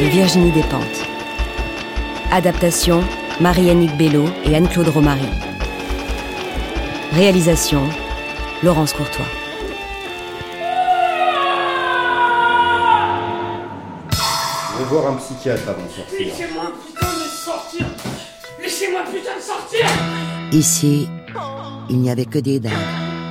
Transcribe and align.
de 0.00 0.04
Virginie 0.04 0.50
Despentes. 0.50 1.06
Adaptation 2.30 3.02
Marie-Annick 3.40 3.96
Bello 3.96 4.26
et 4.44 4.54
Anne-Claude 4.54 4.88
Romary. 4.88 5.28
Réalisation 7.12 7.80
Laurence 8.62 8.92
Courtois. 8.92 9.24
Je 14.10 14.78
vais 14.78 14.84
voir 14.90 15.12
un 15.12 15.16
psychiatre 15.16 15.66
avant 15.66 15.82
de 15.82 15.88
sortir. 15.88 16.26
Laissez-moi 16.26 16.72
putain 16.86 17.06
de 17.06 17.28
sortir 17.30 17.86
Laissez-moi 18.60 19.00
putain 19.10 19.36
de 19.36 19.42
sortir 19.42 19.86
Ici, 20.52 21.08
il 21.88 21.98
n'y 22.00 22.10
avait 22.10 22.26
que 22.26 22.38
des 22.38 22.60
dames, 22.60 22.72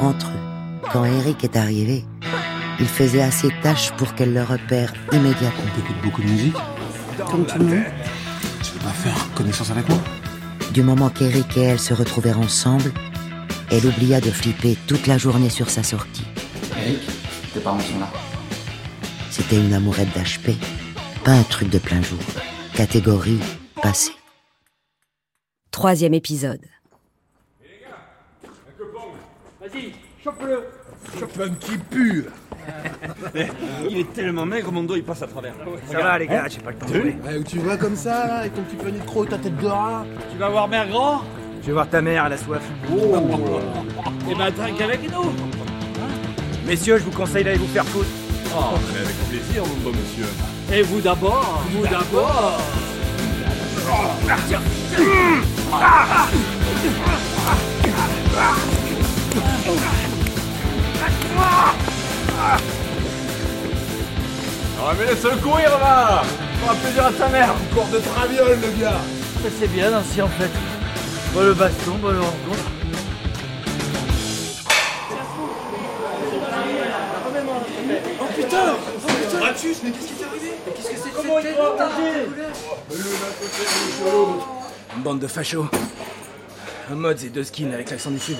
entre 0.02 0.27
eux. 0.27 0.90
Quand 0.91 1.05
Eric 1.05 1.43
est 1.43 1.57
arrivé, 1.57 2.05
il 2.79 2.88
faisait 2.88 3.21
assez 3.21 3.49
tâche 3.61 3.91
pour 3.93 4.15
qu'elle 4.15 4.34
le 4.34 4.43
repère 4.43 4.93
immédiatement. 5.11 5.63
T'écoutes 5.75 6.02
beaucoup 6.03 6.21
de 6.21 6.27
musique 6.27 6.55
Comme 7.29 7.45
tout 7.45 7.59
le 7.59 7.65
monde. 7.65 7.84
Tu 8.63 8.71
veux 8.71 8.79
pas 8.79 8.89
faire 8.89 9.34
connaissance 9.34 9.71
avec 9.71 9.88
moi? 9.88 9.99
Du 10.73 10.84
moment 10.84 11.09
qu'Eric 11.09 11.57
et 11.57 11.62
elle 11.62 11.79
se 11.79 11.93
retrouvèrent 11.93 12.40
ensemble, 12.40 12.91
elle 13.71 13.85
oublia 13.85 14.20
de 14.20 14.29
flipper 14.29 14.77
toute 14.87 15.07
la 15.07 15.17
journée 15.17 15.49
sur 15.49 15.70
sa 15.70 15.84
sortie. 15.84 16.26
Eric, 16.77 16.99
tes 17.54 17.59
parents 17.59 17.79
sont 17.79 17.99
là. 17.99 18.09
C'était 19.29 19.57
une 19.57 19.73
amourette 19.73 20.10
d'HP, 20.10 20.51
pas 21.23 21.32
un 21.32 21.43
truc 21.43 21.70
de 21.70 21.79
plein 21.79 22.01
jour. 22.01 22.20
Catégorie 22.73 23.39
passée. 23.82 24.12
Troisième 25.71 26.13
épisode. 26.13 26.65
Vas-y, 29.62 29.93
chope-le 30.23 30.74
Chopin 31.20 31.49
qui 31.59 31.77
pue 31.77 32.25
Il 33.89 33.98
est 33.99 34.13
tellement 34.13 34.45
maigre, 34.45 34.71
mon 34.71 34.84
dos 34.84 34.95
il 34.95 35.03
passe 35.03 35.21
à 35.21 35.27
travers. 35.27 35.53
Ça 35.91 35.99
va 35.99 36.17
les 36.20 36.27
gars, 36.27 36.45
j'ai 36.49 36.59
pas 36.59 36.71
le 36.71 36.77
temps 36.77 36.87
de 36.87 36.93
jouer. 36.93 37.17
Ouais, 37.25 37.37
où 37.37 37.43
tu 37.43 37.59
vas 37.59 37.77
comme 37.77 37.95
ça 37.95 38.27
là, 38.27 38.35
avec 38.39 38.55
ton 38.55 38.63
petit 38.63 38.75
panier 38.75 38.99
de 38.99 39.05
crocs 39.05 39.27
et 39.27 39.29
ta 39.29 39.37
tête 39.37 39.57
de 39.57 39.67
rat 39.67 40.05
Tu 40.31 40.37
vas 40.37 40.49
voir 40.49 40.67
Mère 40.67 40.87
Grand 40.89 41.21
Je 41.61 41.67
vais 41.67 41.73
voir 41.73 41.89
ta 41.89 42.01
mère, 42.01 42.26
elle 42.26 42.33
a 42.33 42.37
soif. 42.37 42.63
Et 44.29 44.35
ben 44.35 44.51
trinque 44.51 44.81
avec 44.81 45.11
nous 45.11 45.31
Messieurs, 46.65 46.98
je 46.98 47.03
vous 47.03 47.11
conseille 47.11 47.43
d'aller 47.43 47.57
vous 47.59 47.67
faire 47.67 47.85
foutre. 47.85 48.07
Oh, 48.57 48.76
mais 48.93 49.01
avec 49.01 49.15
plaisir, 49.29 49.63
mon 49.63 49.83
beau 49.83 49.91
monsieur. 49.95 50.26
Et 50.73 50.81
vous 50.81 51.01
d'abord 51.01 51.63
Vous 51.71 51.83
d'abord 51.83 52.59
Ah, 53.87 54.35
mais 64.97 65.06
laisse-le 65.06 65.38
courir 65.38 65.69
là. 65.79 66.24
Fera 66.62 66.75
plaisir 66.75 67.06
à 67.06 67.12
ta 67.12 67.28
mère. 67.29 67.53
Encore 67.72 67.88
de 67.88 68.00
traviole 68.00 68.59
le 68.62 68.81
gars. 68.81 69.01
Ça 69.44 69.50
c'est 69.59 69.68
bien 69.68 69.94
ainsi 69.94 70.22
en 70.22 70.29
fait. 70.29 70.51
Bon 71.34 71.41
le 71.41 71.53
baston, 71.53 71.96
bon 72.01 72.12
le 72.12 72.19
rencontre. 72.19 72.72
Oh 78.19 78.25
putain. 78.35 78.57
Oh 78.73 79.07
putain. 79.07 79.45
Ratus, 79.45 79.78
mais 79.83 79.91
qu'est-ce 79.91 80.07
qui 80.07 80.13
t'est 80.13 80.25
arrivé? 80.25 80.51
Qu'est-ce 80.75 80.89
que 80.89 80.95
c'est 81.03 81.13
Comment 81.13 81.39
il 81.39 81.47
Une 84.95 85.03
bande 85.03 85.19
de 85.19 85.27
fachos. 85.27 85.67
Un 86.91 86.96
mode 86.96 87.23
et 87.23 87.29
deux 87.29 87.44
skins 87.44 87.73
avec 87.73 87.90
l'accent 87.90 88.12
du 88.12 88.19
sud. 88.19 88.38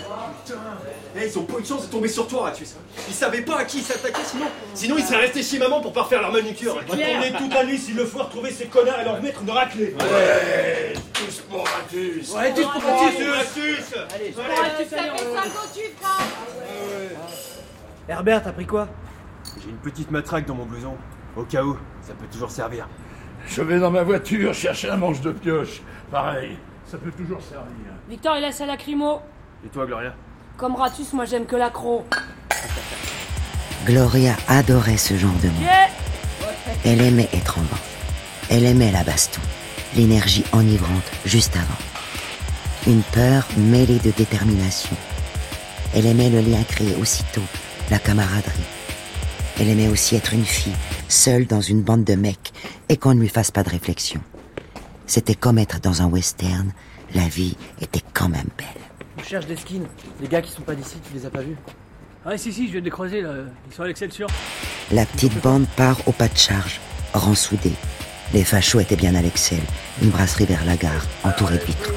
Eh, 1.17 1.28
ils 1.28 1.39
ont 1.39 1.44
pas 1.44 1.57
eu 1.57 1.61
de 1.61 1.67
chance 1.67 1.88
de 1.88 1.91
tomber 1.91 2.07
sur 2.07 2.28
toi, 2.28 2.44
Ratus. 2.44 2.75
Ils 3.07 3.13
savaient 3.13 3.41
pas 3.41 3.59
à 3.59 3.66
qui 3.66 3.79
ils 3.79 3.83
s'attaquaient, 3.83 4.23
sinon. 4.23 4.45
Sinon, 4.73 4.95
ils 4.97 5.03
seraient 5.03 5.22
restés 5.22 5.41
chez 5.41 5.57
maman 5.57 5.81
pour 5.81 5.94
pas 5.94 6.03
refaire 6.03 6.22
leur 6.22 6.31
manucure. 6.31 6.73
On 6.73 6.79
va 6.79 6.84
tourner 6.84 7.34
toute 7.38 7.53
la 7.53 7.66
nuit 7.66 7.78
s'il 7.78 7.95
le 7.95 8.05
faut 8.05 8.19
retrouver 8.19 8.51
ces 8.51 8.66
connards 8.66 9.00
et 9.00 9.03
leur 9.03 9.22
mettre 9.22 9.41
une 9.41 9.50
raclée. 9.50 9.95
Ouais, 10.00 10.94
tous 11.13 11.41
pour 11.50 11.66
Ratus. 11.66 12.31
Ouais, 12.34 12.53
tous 12.53 12.67
pour 12.67 12.84
Ratus. 12.84 13.28
Ratus. 13.29 13.94
Ratus. 14.38 14.94
Herbert, 18.07 18.44
t'as 18.44 18.51
pris 18.51 18.67
quoi? 18.67 18.88
J'ai 19.63 19.69
une 19.69 19.78
petite 19.78 20.11
matraque 20.11 20.45
dans 20.45 20.55
mon 20.55 20.66
blouson. 20.66 20.95
Au 21.35 21.44
cas 21.44 21.63
où, 21.63 21.78
ça 22.01 22.13
peut 22.13 22.28
toujours 22.31 22.51
servir. 22.51 22.88
Je 23.47 23.61
vais 23.61 23.79
dans 23.79 23.91
ma 23.91 24.03
voiture 24.03 24.53
chercher 24.53 24.89
un 24.89 24.97
manche 24.97 25.22
de 25.22 25.31
pioche. 25.31 25.81
Pareil, 26.11 26.57
ça 26.85 26.97
peut 26.97 27.12
toujours 27.12 27.41
servir. 27.41 27.91
Victor, 28.09 28.38
il 28.38 28.41
laisse 28.41 28.62
à 28.62 28.66
lacrymo. 28.66 29.19
Et 29.66 29.69
toi, 29.69 29.85
Gloria 29.85 30.13
Comme 30.57 30.75
Ratus, 30.75 31.13
moi 31.13 31.25
j'aime 31.25 31.46
que 31.46 31.56
l'accro. 31.56 32.06
Gloria 33.85 34.35
adorait 34.47 34.97
ce 34.97 35.16
genre 35.16 35.35
de 35.44 35.47
monde. 35.47 35.69
Elle 36.84 37.01
aimait 37.01 37.29
être 37.34 37.59
en 37.59 37.62
banc. 37.62 37.78
Elle 38.50 38.66
aimait 38.66 38.91
la 38.91 39.03
baston, 39.03 39.41
l'énergie 39.96 40.44
enivrante 40.53 41.12
juste 41.25 41.56
avant. 41.56 42.91
Une 42.91 43.02
peur 43.02 43.47
mêlée 43.57 44.00
de 44.00 44.12
détermination. 44.12 44.96
Elle 45.96 46.06
aimait 46.06 46.29
le 46.29 46.41
lien 46.41 46.63
créé 46.63 46.96
aussitôt, 46.96 47.41
la 47.90 47.97
camaraderie. 47.97 48.66
Elle 49.59 49.69
aimait 49.69 49.88
aussi 49.88 50.16
être 50.16 50.34
une 50.34 50.46
fille, 50.46 50.75
seule 51.07 51.47
dans 51.47 51.62
une 51.62 51.81
bande 51.81 52.03
de 52.03 52.16
mecs, 52.16 52.53
et 52.90 52.97
qu'on 52.97 53.16
ne 53.16 53.22
lui 53.22 53.29
fasse 53.29 53.52
pas 53.52 53.63
de 53.63 53.69
réflexion. 53.69 54.22
C'était 55.07 55.35
comme 55.35 55.57
être 55.59 55.79
dans 55.79 56.01
un 56.01 56.07
western, 56.07 56.71
la 57.13 57.27
vie 57.27 57.55
était 57.81 58.01
quand 58.13 58.29
même 58.29 58.49
belle. 58.57 58.67
On 59.17 59.23
cherche 59.23 59.45
des 59.45 59.55
skins. 59.55 59.85
Les 60.21 60.27
gars 60.27 60.41
qui 60.41 60.51
sont 60.51 60.61
pas 60.63 60.75
d'ici, 60.75 60.97
tu 61.07 61.13
les 61.13 61.25
as 61.25 61.29
pas 61.29 61.41
vus 61.41 61.55
Ah 62.25 62.38
si 62.38 62.51
si, 62.51 62.67
je 62.67 62.73
viens 62.73 62.81
de 62.81 62.85
les 62.85 62.91
croiser 62.91 63.21
là. 63.21 63.31
Ils 63.69 63.73
sont 63.73 63.83
à 63.83 63.88
l'Excelsior. 63.88 64.29
La 64.91 65.05
petite 65.05 65.39
bande 65.41 65.67
part 65.75 65.97
au 66.07 66.11
pas 66.11 66.27
de 66.27 66.38
charge, 66.38 66.79
rang 67.13 67.35
soudé. 67.35 67.71
Les 68.33 68.43
fachos 68.43 68.79
étaient 68.79 68.95
bien 68.95 69.13
à 69.16 69.21
l'Excel, 69.21 69.61
une 70.01 70.09
brasserie 70.09 70.45
vers 70.45 70.66
la 70.66 70.75
gare, 70.75 71.05
entourée 71.23 71.57
de 71.59 71.63
vitres. 71.63 71.91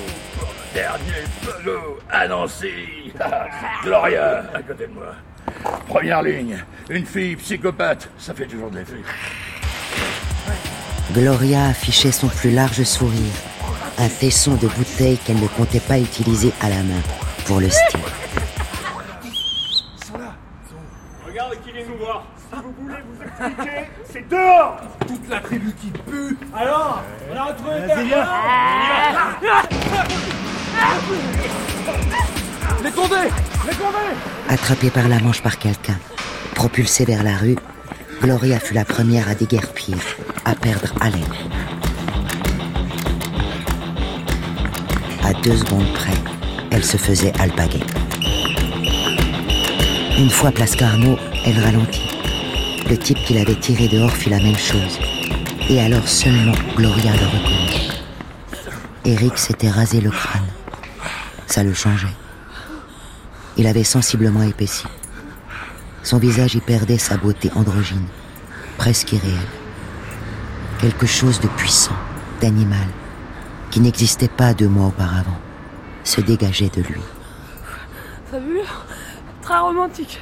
Dernier 0.75 1.25
pelot 1.43 1.99
à 2.11 2.29
Nancy. 2.29 3.13
Gloria, 3.83 4.45
à 4.55 4.63
côté 4.63 4.87
de 4.87 4.93
moi. 4.93 5.15
Première 5.89 6.23
ligne, 6.23 6.63
une 6.91 7.07
fille 7.07 7.37
psychopathe, 7.37 8.11
ça 8.19 8.35
fait 8.35 8.47
toujours 8.47 8.71
de 8.71 8.79
l'effet. 8.79 9.03
Gloria 11.13 11.69
affichait 11.69 12.13
son 12.13 12.29
plus 12.29 12.51
large 12.51 12.83
sourire, 12.83 13.33
un 13.99 14.09
tesson 14.09 14.55
de 14.57 14.69
bouteilles 14.69 15.17
qu'elle 15.19 15.41
ne 15.41 15.49
comptait 15.49 15.81
pas 15.81 15.99
utiliser 15.99 16.53
à 16.61 16.69
la 16.69 16.83
main, 16.83 17.01
pour 17.47 17.61
le 17.61 17.71
style. 17.71 18.01
Regarde 21.27 21.55
qui 21.65 21.73
vient 21.73 21.85
nous 21.89 21.97
voir. 21.97 22.27
Si 22.51 22.57
vous 22.57 22.75
voulez 22.83 22.95
vous 23.07 23.23
expliquer, 23.23 23.89
c'est 24.11 24.29
dehors. 24.29 24.77
Toute 25.07 25.29
la 25.29 25.41
tribu 25.41 25.75
qui 25.81 25.91
pue. 25.91 26.37
Alors 26.55 27.03
On 27.33 27.37
a 27.37 27.45
retrouvé 27.45 27.81
Les 32.85 32.91
condés 32.91 33.29
Les 33.67 33.75
condés 33.75 34.15
Attrapée 34.49 34.91
par 34.91 35.09
la 35.09 35.21
manche 35.21 35.43
par 35.43 35.59
quelqu'un, 35.59 35.99
propulsée 36.55 37.05
vers 37.05 37.23
la 37.23 37.37
rue, 37.37 37.57
Gloria 38.23 38.59
fut 38.59 38.75
la 38.75 38.85
première 38.85 39.29
à 39.29 39.35
déguerpir, 39.35 39.97
à 40.49 40.55
perdre 40.55 40.89
haleine. 41.01 41.23
À 45.23 45.35
deux 45.35 45.59
secondes 45.59 45.93
près, 45.93 46.15
elle 46.71 46.85
se 46.85 46.97
faisait 46.97 47.35
alpaguer. 47.39 47.83
Une 50.19 50.31
fois 50.31 50.51
place 50.51 50.75
Carnot, 50.75 51.19
elle 51.45 51.61
ralentit. 51.61 52.09
Le 52.89 52.97
type 52.97 53.19
qui 53.27 53.35
l'avait 53.35 53.61
tiré 53.61 53.89
dehors 53.89 54.11
fit 54.11 54.31
la 54.31 54.39
même 54.39 54.57
chose. 54.57 54.99
Et 55.69 55.83
alors 55.83 56.09
seulement 56.09 56.57
Gloria 56.77 57.13
le 57.13 57.27
reconnut. 57.27 57.93
Eric 59.05 59.37
s'était 59.37 59.69
rasé 59.69 60.01
le 60.01 60.11
crâne. 60.11 60.49
Ça 61.47 61.63
le 61.63 61.75
changeait. 61.75 62.17
Il 63.59 63.67
avait 63.67 63.85
sensiblement 63.85 64.43
épaissi. 64.43 64.87
Son 66.03 66.17
visage 66.17 66.55
y 66.55 66.61
perdait 66.61 66.97
sa 66.97 67.19
beauté 67.19 67.51
androgyne, 67.55 68.07
presque 68.79 69.13
irréelle. 69.13 69.58
Quelque 70.81 71.07
chose 71.07 71.41
de 71.41 71.49
puissant, 71.49 71.97
d'animal, 72.41 72.87
qui 73.71 73.81
n'existait 73.81 74.29
pas 74.29 74.55
deux 74.55 74.69
mois 74.69 74.87
auparavant, 74.87 75.37
se 76.05 76.21
dégageait 76.21 76.69
de 76.69 76.83
lui. 76.83 77.01
T'as 78.31 78.39
vu 78.39 78.61
Très 79.43 79.59
romantique. 79.59 80.21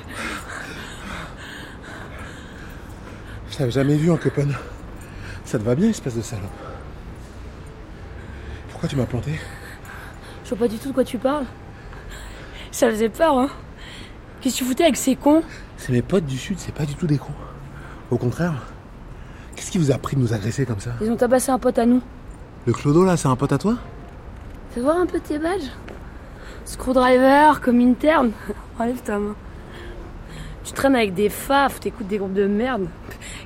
Je 3.50 3.56
t'avais 3.56 3.70
jamais 3.70 3.97
vu 3.97 4.11
en 4.11 4.17
copain. 4.17 4.47
Ça 5.44 5.58
te 5.58 5.64
va 5.64 5.75
bien, 5.75 5.91
espèce 5.91 6.17
de 6.17 6.23
salope 6.23 6.49
Pourquoi 8.70 8.88
tu 8.88 8.97
m'as 8.97 9.06
planté? 9.06 9.38
Je 10.44 10.50
vois 10.50 10.59
pas 10.59 10.69
du 10.69 10.79
tout 10.79 10.88
de 10.88 10.94
quoi 10.94 11.05
tu 11.05 11.19
parles. 11.19 11.47
Ça 12.70 12.88
faisait 12.91 13.09
peur, 13.09 13.38
hein. 13.38 13.50
Qu'est-ce 14.41 14.55
que 14.55 14.59
tu 14.61 14.64
foutais 14.64 14.85
avec 14.85 14.97
ces 14.97 15.17
cons? 15.17 15.43
C'est 15.76 15.93
mes 15.93 16.02
potes 16.02 16.26
du 16.26 16.38
sud, 16.38 16.59
c'est 16.59 16.75
pas 16.75 16.87
du 16.87 16.94
tout 16.94 17.06
des 17.06 17.19
cons. 17.19 17.35
Au 18.11 18.17
contraire. 18.17 18.55
Qu'est-ce 19.56 19.70
qui 19.70 19.79
vous 19.79 19.91
a 19.91 19.99
pris 19.99 20.17
de 20.17 20.20
nous 20.20 20.32
agresser 20.32 20.67
comme 20.67 20.81
ça 20.81 20.91
Ils 21.00 21.11
ont 21.11 21.17
tabassé 21.17 21.50
un 21.50 21.58
pote 21.58 21.79
à 21.79 21.87
nous. 21.87 22.03
Le 22.67 22.73
clodo 22.73 23.05
là, 23.05 23.17
c'est 23.17 23.29
un 23.29 23.37
pote 23.37 23.53
à 23.53 23.58
toi 23.58 23.76
Fais 24.73 24.81
voir 24.81 24.99
un 24.99 25.06
peu 25.06 25.19
tes 25.19 25.38
badges. 25.38 25.70
Screwdriver, 26.64 27.53
comme 27.62 27.81
interne. 27.81 28.32
Enlève 28.79 29.00
ta 29.03 29.19
main. 29.19 29.35
Tu 30.64 30.73
traînes 30.73 30.97
avec 30.97 31.14
des 31.14 31.29
faf, 31.31 31.81
t'écoutes 31.81 32.08
des 32.08 32.19
groupes 32.19 32.35
de 32.35 32.47
merde. 32.47 32.87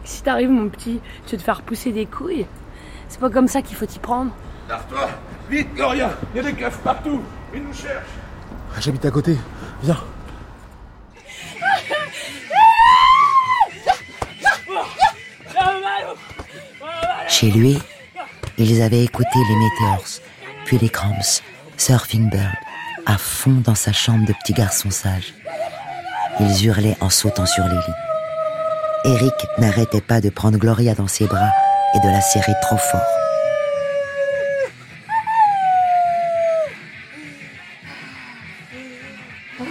Si 0.03 0.23
t'arrives, 0.23 0.51
mon 0.51 0.69
petit, 0.69 1.01
tu 1.27 1.37
vas 1.37 1.39
te 1.39 1.43
faire 1.45 1.63
pousser 1.63 1.93
des 1.93 2.05
couilles. 2.07 2.47
C'est 3.09 3.21
pas 3.21 3.31
comme 3.31 3.47
ça 3.47 3.63
qu'il 3.63 3.77
faut 3.77 3.87
t'y 3.87 4.01
prendre. 4.01 4.33
Lave-toi 4.69 5.09
Vite, 5.49 5.73
Gloria 5.75 6.11
Il 6.35 6.39
y 6.39 6.41
a 6.41 6.51
des 6.51 6.53
keufs 6.53 6.79
partout 6.79 7.21
Ils 7.55 7.63
nous 7.63 7.73
cherchent 7.73 8.07
Ah, 8.75 8.81
J'habite 8.81 9.05
à 9.05 9.11
côté. 9.13 9.37
Viens. 9.83 9.99
Chez 17.31 17.51
lui, 17.53 17.79
ils 18.59 18.83
avaient 18.83 19.05
écouté 19.05 19.39
les 19.49 19.57
Meteors, 19.57 20.21
puis 20.65 20.79
les 20.79 20.89
Cramps, 20.89 21.43
Surfing 21.77 22.29
Bird, 22.29 22.57
à 23.07 23.17
fond 23.17 23.63
dans 23.65 23.77
sa 23.77 23.93
chambre 23.93 24.27
de 24.27 24.33
petit 24.33 24.53
garçon 24.53 24.91
sage. 24.91 25.33
Ils 26.41 26.67
hurlaient 26.67 26.97
en 27.01 27.09
sautant 27.09 27.47
sur 27.47 27.65
les 27.65 27.77
lits. 27.77 29.17
Eric 29.17 29.35
n'arrêtait 29.59 30.01
pas 30.01 30.21
de 30.21 30.29
prendre 30.29 30.59
Gloria 30.59 30.95
dans 30.95 31.07
ses 31.07 31.27
bras 31.27 31.51
et 31.95 32.01
de 32.01 32.09
la 32.09 32.21
serrer 32.21 32.53
trop 32.63 32.77
fort. 32.77 33.01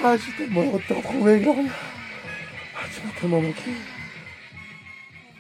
Ah, 0.02 0.16
tellement 0.38 0.62
heureux 0.62 0.80
de 0.80 0.88
te 0.88 0.94
retrouver, 0.94 1.40
Gloria. 1.40 1.70
Ah, 2.76 2.86
tu 2.96 3.06
m'as 3.06 3.20
tellement 3.20 3.42
manqué. 3.42 3.72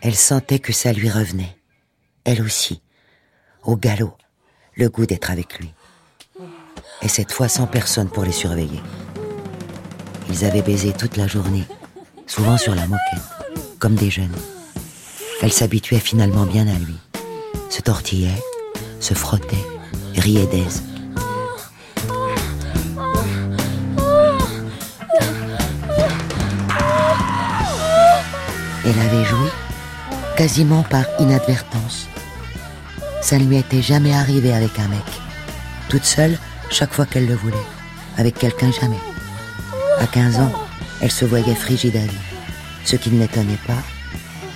Elle 0.02 0.16
sentait 0.16 0.60
que 0.60 0.74
ça 0.74 0.92
lui 0.92 1.10
revenait. 1.10 1.56
Elle 2.32 2.44
aussi. 2.44 2.80
Au 3.64 3.76
galop. 3.76 4.16
Le 4.76 4.88
goût 4.88 5.08
d'être 5.08 5.32
avec 5.32 5.58
lui. 5.58 5.74
Et 7.02 7.08
cette 7.08 7.32
fois 7.32 7.48
sans 7.48 7.66
personne 7.66 8.08
pour 8.08 8.24
les 8.24 8.32
surveiller. 8.32 8.84
Ils 10.30 10.46
avaient 10.46 10.62
baisé 10.62 10.94
toute 10.94 11.18
la 11.18 11.26
journée, 11.26 11.66
souvent 12.28 12.56
sur 12.60 12.76
la 12.76 12.86
moquette, 12.86 13.24
comme 13.80 13.96
des 13.96 14.12
jeunes. 14.12 14.36
Elle 15.42 15.52
s'habituait 15.52 15.98
finalement 15.98 16.46
bien 16.46 16.68
à 16.68 16.78
lui. 16.78 16.98
Se 17.72 17.82
tortillait, 17.82 18.44
se 19.00 19.16
frottait, 19.16 19.66
riait 20.16 20.46
d'aise. 20.46 20.84
Elle 28.86 29.00
avait 29.00 29.26
joué 29.26 29.50
quasiment 30.38 30.84
par 30.84 31.06
inadvertance. 31.18 32.09
Ça 33.22 33.38
ne 33.38 33.46
lui 33.46 33.58
était 33.58 33.82
jamais 33.82 34.14
arrivé 34.14 34.54
avec 34.54 34.80
un 34.80 34.88
mec. 34.88 35.06
Toute 35.90 36.06
seule, 36.06 36.38
chaque 36.70 36.94
fois 36.94 37.06
qu'elle 37.06 37.28
le 37.28 37.36
voulait. 37.36 37.58
Avec 38.18 38.38
quelqu'un, 38.38 38.72
jamais. 38.72 39.00
À 40.00 40.08
15 40.08 40.40
ans, 40.40 40.54
elle 41.02 41.12
se 41.12 41.26
voyait 41.26 41.56
frigide 41.56 41.98
à 41.98 42.06
vie. 42.06 42.18
Ce 42.86 42.96
qui 42.96 43.12
ne 43.12 43.20
l'étonnait 43.20 43.60
pas, 43.68 43.82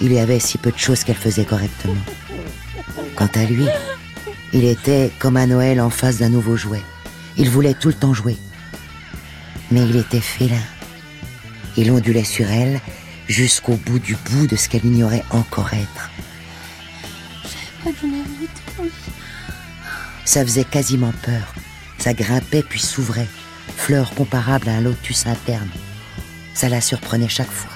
il 0.02 0.14
y 0.14 0.20
avait 0.20 0.40
si 0.40 0.58
peu 0.58 0.72
de 0.72 0.78
choses 0.78 1.04
qu'elle 1.04 1.16
faisait 1.16 1.46
correctement. 1.46 2.02
Quant 3.16 3.30
à 3.36 3.44
lui, 3.44 3.68
il 4.54 4.66
était 4.66 5.12
comme 5.20 5.38
à 5.38 5.46
Noël 5.46 5.82
en 5.82 5.90
face 5.90 6.18
d'un 6.18 6.30
nouveau 6.30 6.56
jouet. 6.56 6.82
Il 7.38 7.50
voulait 7.50 7.74
tout 7.74 7.90
le 7.90 7.94
temps 7.94 8.14
jouer. 8.14 8.38
Mais 9.72 9.82
il 9.82 9.96
était 9.98 10.22
félin. 10.22 10.62
Il 11.78 11.92
ondulait 11.92 12.24
sur 12.24 12.50
elle 12.50 12.80
jusqu'au 13.28 13.76
bout 13.76 14.00
du 14.00 14.16
bout 14.16 14.48
de 14.48 14.56
ce 14.56 14.70
qu'elle 14.70 14.86
ignorait 14.86 15.24
encore 15.32 15.74
être. 15.74 16.12
Ça 20.26 20.44
faisait 20.44 20.64
quasiment 20.64 21.14
peur. 21.24 21.54
Ça 21.98 22.14
grimpait 22.14 22.64
puis 22.64 22.80
s'ouvrait, 22.80 23.28
fleur 23.76 24.14
comparable 24.16 24.70
à 24.70 24.74
un 24.74 24.82
lotus 24.82 25.26
interne. 25.26 25.70
Ça 26.54 26.70
la 26.70 26.82
surprenait 26.82 27.30
chaque 27.30 27.52
fois. 27.52 27.72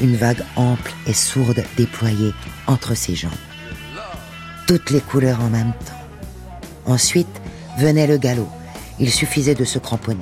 Une 0.00 0.16
vague 0.16 0.42
ample 0.56 0.92
et 1.06 1.12
sourde 1.12 1.62
déployée 1.76 2.32
entre 2.66 2.94
ses 2.94 3.14
jambes. 3.14 3.30
Toutes 4.66 4.90
les 4.90 5.00
couleurs 5.00 5.40
en 5.40 5.48
même 5.48 5.72
temps. 5.72 6.06
Ensuite 6.86 7.40
venait 7.78 8.06
le 8.06 8.16
galop. 8.16 8.48
Il 8.98 9.10
suffisait 9.10 9.54
de 9.54 9.64
se 9.64 9.78
cramponner. 9.78 10.20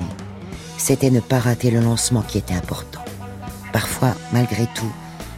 C'était 0.77 1.11
ne 1.11 1.19
pas 1.19 1.39
rater 1.39 1.71
le 1.71 1.81
lancement 1.81 2.21
qui 2.21 2.37
était 2.37 2.53
important. 2.53 3.03
Parfois, 3.73 4.15
malgré 4.31 4.65
tout, 4.75 4.91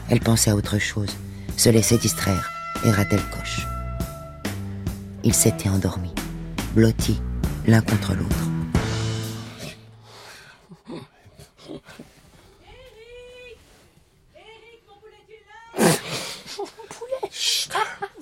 elle 0.10 0.20
pensait 0.20 0.52
à 0.52 0.56
autre 0.56 0.78
chose, 0.78 1.16
se 1.58 1.70
laissait 1.70 1.98
distraire 1.98 2.52
et 2.86 2.92
ratait 2.92 3.18
le 3.18 3.38
coche. 3.38 3.66
Ils 5.24 5.34
s'étaient 5.34 5.70
endormis, 5.70 6.14
blottis 6.74 7.22
l'un 7.68 7.82
contre 7.82 8.16
l'autre. 8.16 8.48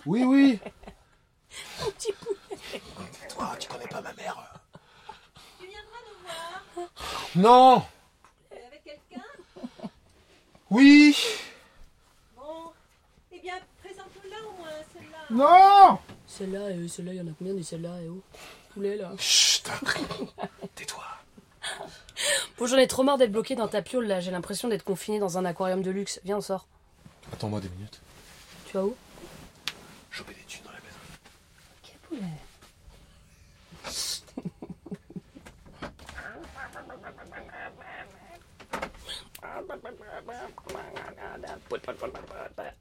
Oui, 0.06 0.24
oui. 0.24 0.60
Mon 1.80 1.92
petit 1.92 2.12
poulet. 2.13 2.81
Toi, 3.30 3.56
tu 3.60 3.68
connais 3.68 3.88
pas 3.88 4.02
ma 4.02 4.13
mère. 4.13 4.60
Tu 5.60 5.68
viendras 5.68 6.02
nous 6.07 6.18
voir 6.24 6.90
Non 7.36 7.86
Avec 8.52 8.84
quelqu'un 8.84 9.25
Oui 10.72 11.16
Bon. 12.36 12.72
Eh 13.31 13.40
bien, 13.40 13.56
présente-nous 13.84 14.30
là 14.31 14.38
au 14.48 14.57
moins, 14.57 14.69
celle-là. 14.94 15.18
Non 15.30 15.79
Celle-là, 16.39 16.71
et 16.71 16.88
celle-là, 16.88 17.12
il 17.13 17.18
y 17.18 17.21
en 17.21 17.27
a 17.27 17.31
combien 17.38 17.53
des 17.53 17.63
celle-là 17.63 18.01
et 18.01 18.07
où 18.07 18.21
Poulet 18.74 18.95
là. 18.95 19.12
Chut, 19.18 19.69
tais-toi. 20.75 21.03
Bon, 22.57 22.65
j'en 22.65 22.77
ai 22.77 22.88
trop 22.88 23.03
marre 23.03 23.18
d'être 23.18 23.33
bloqué 23.33 23.56
dans 23.56 23.68
ta 23.68 23.81
piole 23.81 24.06
là. 24.07 24.21
J'ai 24.21 24.31
l'impression 24.31 24.69
d'être 24.69 24.86
confiné 24.86 25.19
dans 25.19 25.38
un 25.38 25.44
aquarium 25.44 25.81
de 25.81 25.91
luxe. 25.91 26.21
Viens, 26.24 26.38
on 26.38 26.41
sort. 26.41 26.65
Attends-moi 27.33 27.59
deux 27.59 27.68
minutes. 27.68 28.00
Tu 28.68 28.74
vas 28.74 28.86
où? 28.86 28.95
Choper 30.12 30.33
des 30.33 30.44
thunes 30.44 30.63
dans 30.63 30.71
la 30.71 30.80
maison. 30.80 30.97
Quel 31.83 31.97
poulet? 32.07 32.24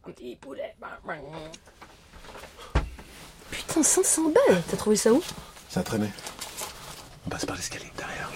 Un 0.06 0.12
petit 0.12 0.37
poulet. 0.37 0.75
Putain, 3.78 3.82
500 3.82 4.23
balles 4.30 4.62
T'as 4.68 4.76
trouvé 4.76 4.97
ça 4.97 5.12
où? 5.12 5.23
Ça 5.68 5.82
traînait. 5.82 6.11
On 7.26 7.30
passe 7.30 7.44
par 7.44 7.54
l'escalier 7.54 7.87
derrière. 7.97 8.30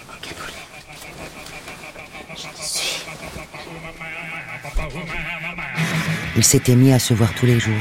Ils 6.36 6.44
s'étaient 6.44 6.76
mis 6.76 6.92
à 6.92 6.98
se 6.98 7.14
voir 7.14 7.34
tous 7.34 7.46
les 7.46 7.58
jours, 7.58 7.74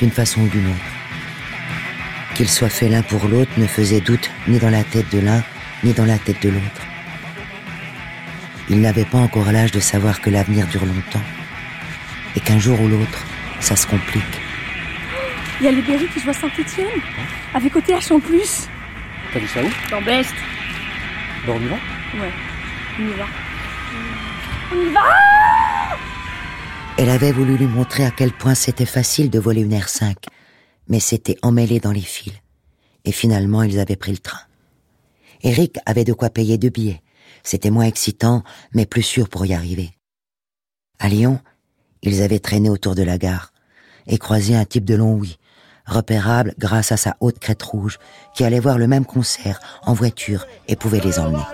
d'une 0.00 0.10
façon 0.10 0.40
ou 0.40 0.48
d'une 0.48 0.66
autre. 0.66 2.34
Qu'ils 2.34 2.48
soient 2.48 2.68
faits 2.68 2.90
l'un 2.90 3.02
pour 3.02 3.26
l'autre 3.28 3.52
ne 3.56 3.66
faisait 3.66 4.00
doute 4.00 4.28
ni 4.48 4.58
dans 4.58 4.70
la 4.70 4.82
tête 4.82 5.10
de 5.12 5.20
l'un, 5.20 5.44
ni 5.84 5.92
dans 5.92 6.06
la 6.06 6.18
tête 6.18 6.42
de 6.42 6.48
l'autre. 6.48 6.82
Ils 8.68 8.80
n'avaient 8.80 9.04
pas 9.04 9.18
encore 9.18 9.52
l'âge 9.52 9.72
de 9.72 9.80
savoir 9.80 10.20
que 10.20 10.30
l'avenir 10.30 10.66
dure 10.66 10.86
longtemps, 10.86 11.24
et 12.36 12.40
qu'un 12.40 12.58
jour 12.58 12.80
ou 12.80 12.88
l'autre, 12.88 13.24
ça 13.60 13.76
se 13.76 13.86
complique. 13.86 14.39
Il 15.60 15.64
y 15.64 15.68
a 15.68 15.72
les 15.72 15.82
Berry 15.82 16.08
qui 16.08 16.20
jouent 16.20 16.30
à 16.30 16.34
Saint-Etienne 16.34 16.88
Avec 17.52 17.76
OTH 17.76 18.12
en 18.12 18.20
plus 18.20 18.66
T'as 19.32 19.38
vu 19.38 19.46
ça 19.46 19.60
où? 19.62 19.90
Dans 19.90 20.00
Best 20.00 20.32
Bon, 21.46 21.56
on 21.56 21.60
y 21.60 21.68
va? 21.68 21.74
Ouais, 21.74 22.32
on 22.98 23.02
y 23.02 23.12
va. 23.12 23.26
On 24.72 24.88
y 24.88 24.92
va 24.92 25.00
Elle 26.96 27.10
avait 27.10 27.32
voulu 27.32 27.56
lui 27.56 27.66
montrer 27.66 28.04
à 28.04 28.10
quel 28.10 28.32
point 28.32 28.54
c'était 28.54 28.86
facile 28.86 29.30
de 29.30 29.38
voler 29.38 29.62
une 29.62 29.74
R5, 29.74 30.14
mais 30.88 31.00
c'était 31.00 31.36
emmêlé 31.42 31.78
dans 31.78 31.92
les 31.92 32.00
fils. 32.00 32.32
Et 33.04 33.12
finalement, 33.12 33.62
ils 33.62 33.78
avaient 33.78 33.96
pris 33.96 34.12
le 34.12 34.18
train. 34.18 34.40
Eric 35.42 35.78
avait 35.86 36.04
de 36.04 36.12
quoi 36.12 36.28
payer 36.30 36.58
deux 36.58 36.68
billets. 36.68 37.02
C'était 37.42 37.70
moins 37.70 37.84
excitant, 37.84 38.42
mais 38.74 38.86
plus 38.86 39.02
sûr 39.02 39.28
pour 39.28 39.46
y 39.46 39.54
arriver. 39.54 39.90
À 40.98 41.08
Lyon, 41.08 41.40
ils 42.02 42.22
avaient 42.22 42.40
traîné 42.40 42.68
autour 42.68 42.94
de 42.94 43.02
la 43.02 43.16
gare 43.18 43.52
et 44.06 44.18
croisé 44.18 44.56
un 44.56 44.64
type 44.64 44.84
de 44.84 44.94
long 44.94 45.14
oui, 45.14 45.38
repérable 45.90 46.54
grâce 46.58 46.92
à 46.92 46.96
sa 46.96 47.16
haute 47.20 47.38
crête 47.38 47.62
rouge, 47.62 47.98
qui 48.34 48.44
allait 48.44 48.60
voir 48.60 48.78
le 48.78 48.86
même 48.86 49.04
concert 49.04 49.60
en 49.84 49.92
voiture 49.92 50.46
et 50.68 50.76
pouvait 50.76 51.00
les 51.00 51.18
emmener. 51.18 51.44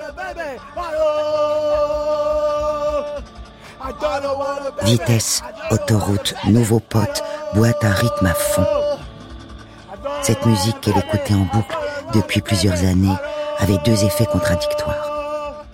Vitesse, 4.83 5.43
autoroute, 5.71 6.35
nouveau 6.49 6.81
pote, 6.81 7.23
boîte 7.55 7.83
à 7.83 7.91
rythme 7.91 8.27
à 8.27 8.35
fond. 8.35 8.67
Cette 10.23 10.45
musique 10.45 10.81
qu'elle 10.81 10.99
écoutait 10.99 11.35
en 11.35 11.47
boucle 11.53 11.77
depuis 12.15 12.41
plusieurs 12.41 12.85
années 12.85 13.17
avait 13.59 13.79
deux 13.85 14.05
effets 14.05 14.27
contradictoires. 14.27 15.65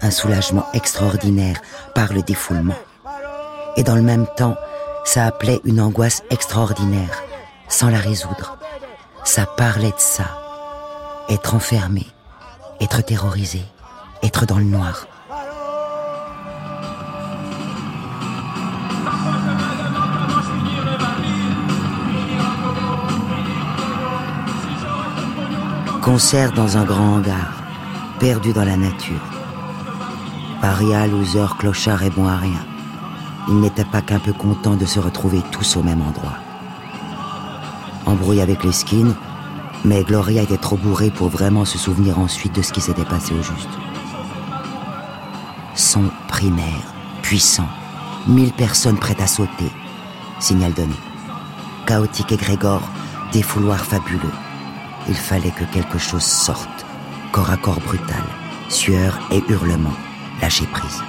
Un 0.00 0.10
soulagement 0.10 0.66
extraordinaire 0.74 1.60
par 1.94 2.12
le 2.12 2.22
défoulement. 2.22 2.74
Et 3.76 3.82
dans 3.82 3.94
le 3.94 4.02
même 4.02 4.26
temps, 4.36 4.56
ça 5.04 5.26
appelait 5.26 5.60
une 5.64 5.80
angoisse 5.80 6.22
extraordinaire, 6.30 7.22
sans 7.72 7.88
la 7.88 7.98
résoudre. 7.98 8.58
Ça 9.24 9.46
parlait 9.46 9.90
de 9.90 9.98
ça. 9.98 10.24
Être 11.28 11.54
enfermé, 11.54 12.06
être 12.80 13.00
terrorisé, 13.00 13.62
être 14.22 14.44
dans 14.44 14.58
le 14.58 14.64
noir. 14.64 15.06
Concert 26.02 26.52
dans 26.52 26.76
un 26.76 26.84
grand 26.84 27.14
hangar, 27.14 27.62
perdu 28.18 28.52
dans 28.52 28.64
la 28.64 28.76
nature. 28.76 29.22
Paria, 30.60 31.06
loser, 31.06 31.46
clochard 31.58 32.02
et 32.02 32.10
bon 32.10 32.26
à 32.26 32.36
rien. 32.36 32.66
Ils 33.48 33.60
n'étaient 33.60 33.84
pas 33.84 34.02
qu'un 34.02 34.18
peu 34.18 34.32
contents 34.32 34.76
de 34.76 34.84
se 34.84 35.00
retrouver 35.00 35.40
tous 35.52 35.76
au 35.76 35.82
même 35.82 36.02
endroit. 36.02 36.41
Embrouille 38.06 38.40
avec 38.40 38.64
les 38.64 38.72
skins, 38.72 39.14
mais 39.84 40.04
Gloria 40.04 40.42
était 40.42 40.56
trop 40.56 40.76
bourrée 40.76 41.10
pour 41.10 41.28
vraiment 41.28 41.64
se 41.64 41.78
souvenir 41.78 42.18
ensuite 42.18 42.54
de 42.54 42.62
ce 42.62 42.72
qui 42.72 42.80
s'était 42.80 43.04
passé 43.04 43.34
au 43.34 43.42
juste. 43.42 43.68
Son 45.74 46.04
primaire, 46.28 46.92
puissant, 47.22 47.68
mille 48.26 48.52
personnes 48.52 48.98
prêtes 48.98 49.20
à 49.20 49.26
sauter. 49.26 49.70
Signal 50.40 50.72
donné. 50.72 50.94
Chaotique 51.86 52.32
et 52.32 52.36
Grégor, 52.36 52.82
défouloir 53.32 53.84
fabuleux. 53.84 54.32
Il 55.08 55.14
fallait 55.14 55.50
que 55.50 55.64
quelque 55.72 55.98
chose 55.98 56.22
sorte. 56.22 56.86
Corps 57.32 57.50
à 57.50 57.56
corps 57.56 57.80
brutal, 57.80 58.22
sueur 58.68 59.18
et 59.30 59.42
hurlements, 59.48 59.96
lâcher 60.40 60.66
prise. 60.66 61.02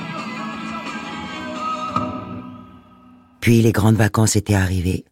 Puis 3.41 3.61
les 3.61 3.73
grandes 3.73 3.97
vacances 3.97 4.37
étaient 4.37 4.55
arrivées. 4.55 5.03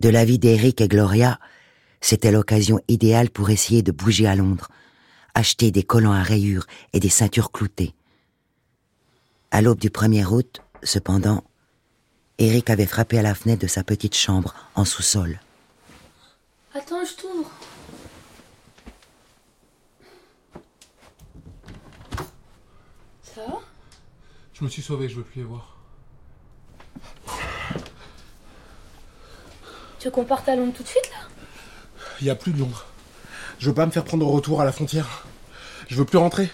De 0.00 0.08
la 0.08 0.24
vie 0.24 0.38
d'Eric 0.38 0.80
et 0.80 0.88
Gloria, 0.88 1.38
c'était 2.00 2.32
l'occasion 2.32 2.80
idéale 2.88 3.28
pour 3.28 3.50
essayer 3.50 3.82
de 3.82 3.92
bouger 3.92 4.26
à 4.26 4.34
Londres, 4.34 4.68
acheter 5.34 5.70
des 5.70 5.82
collants 5.82 6.14
à 6.14 6.22
rayures 6.22 6.66
et 6.94 7.00
des 7.00 7.10
ceintures 7.10 7.52
cloutées. 7.52 7.94
À 9.50 9.60
l'aube 9.60 9.78
du 9.78 9.90
1er 9.90 10.24
août, 10.24 10.62
cependant, 10.82 11.44
Eric 12.38 12.70
avait 12.70 12.86
frappé 12.86 13.18
à 13.18 13.22
la 13.22 13.34
fenêtre 13.34 13.60
de 13.60 13.66
sa 13.66 13.84
petite 13.84 14.16
chambre 14.16 14.54
en 14.74 14.86
sous-sol. 14.86 15.38
Attends, 16.72 17.04
je 17.04 17.20
t'ouvre. 17.20 17.50
Ça 23.22 23.44
va? 23.46 23.60
Je 24.54 24.64
me 24.64 24.70
suis 24.70 24.80
sauvé, 24.80 25.10
je 25.10 25.16
veux 25.16 25.24
plus 25.24 25.40
les 25.40 25.46
voir. 25.46 25.79
Tu 30.00 30.06
veux 30.06 30.12
qu'on 30.12 30.24
parte 30.24 30.48
à 30.48 30.56
Londres 30.56 30.72
tout 30.74 30.82
de 30.82 30.88
suite 30.88 31.10
là? 31.10 31.28
Il 32.22 32.26
y 32.26 32.30
a 32.30 32.34
plus 32.34 32.52
de 32.52 32.58
Londres. 32.58 32.86
Je 33.58 33.68
veux 33.68 33.74
pas 33.74 33.84
me 33.84 33.90
faire 33.90 34.04
prendre 34.04 34.26
au 34.26 34.30
retour 34.30 34.62
à 34.62 34.64
la 34.64 34.72
frontière. 34.72 35.26
Je 35.88 35.96
veux 35.96 36.06
plus 36.06 36.16
rentrer. 36.16 36.50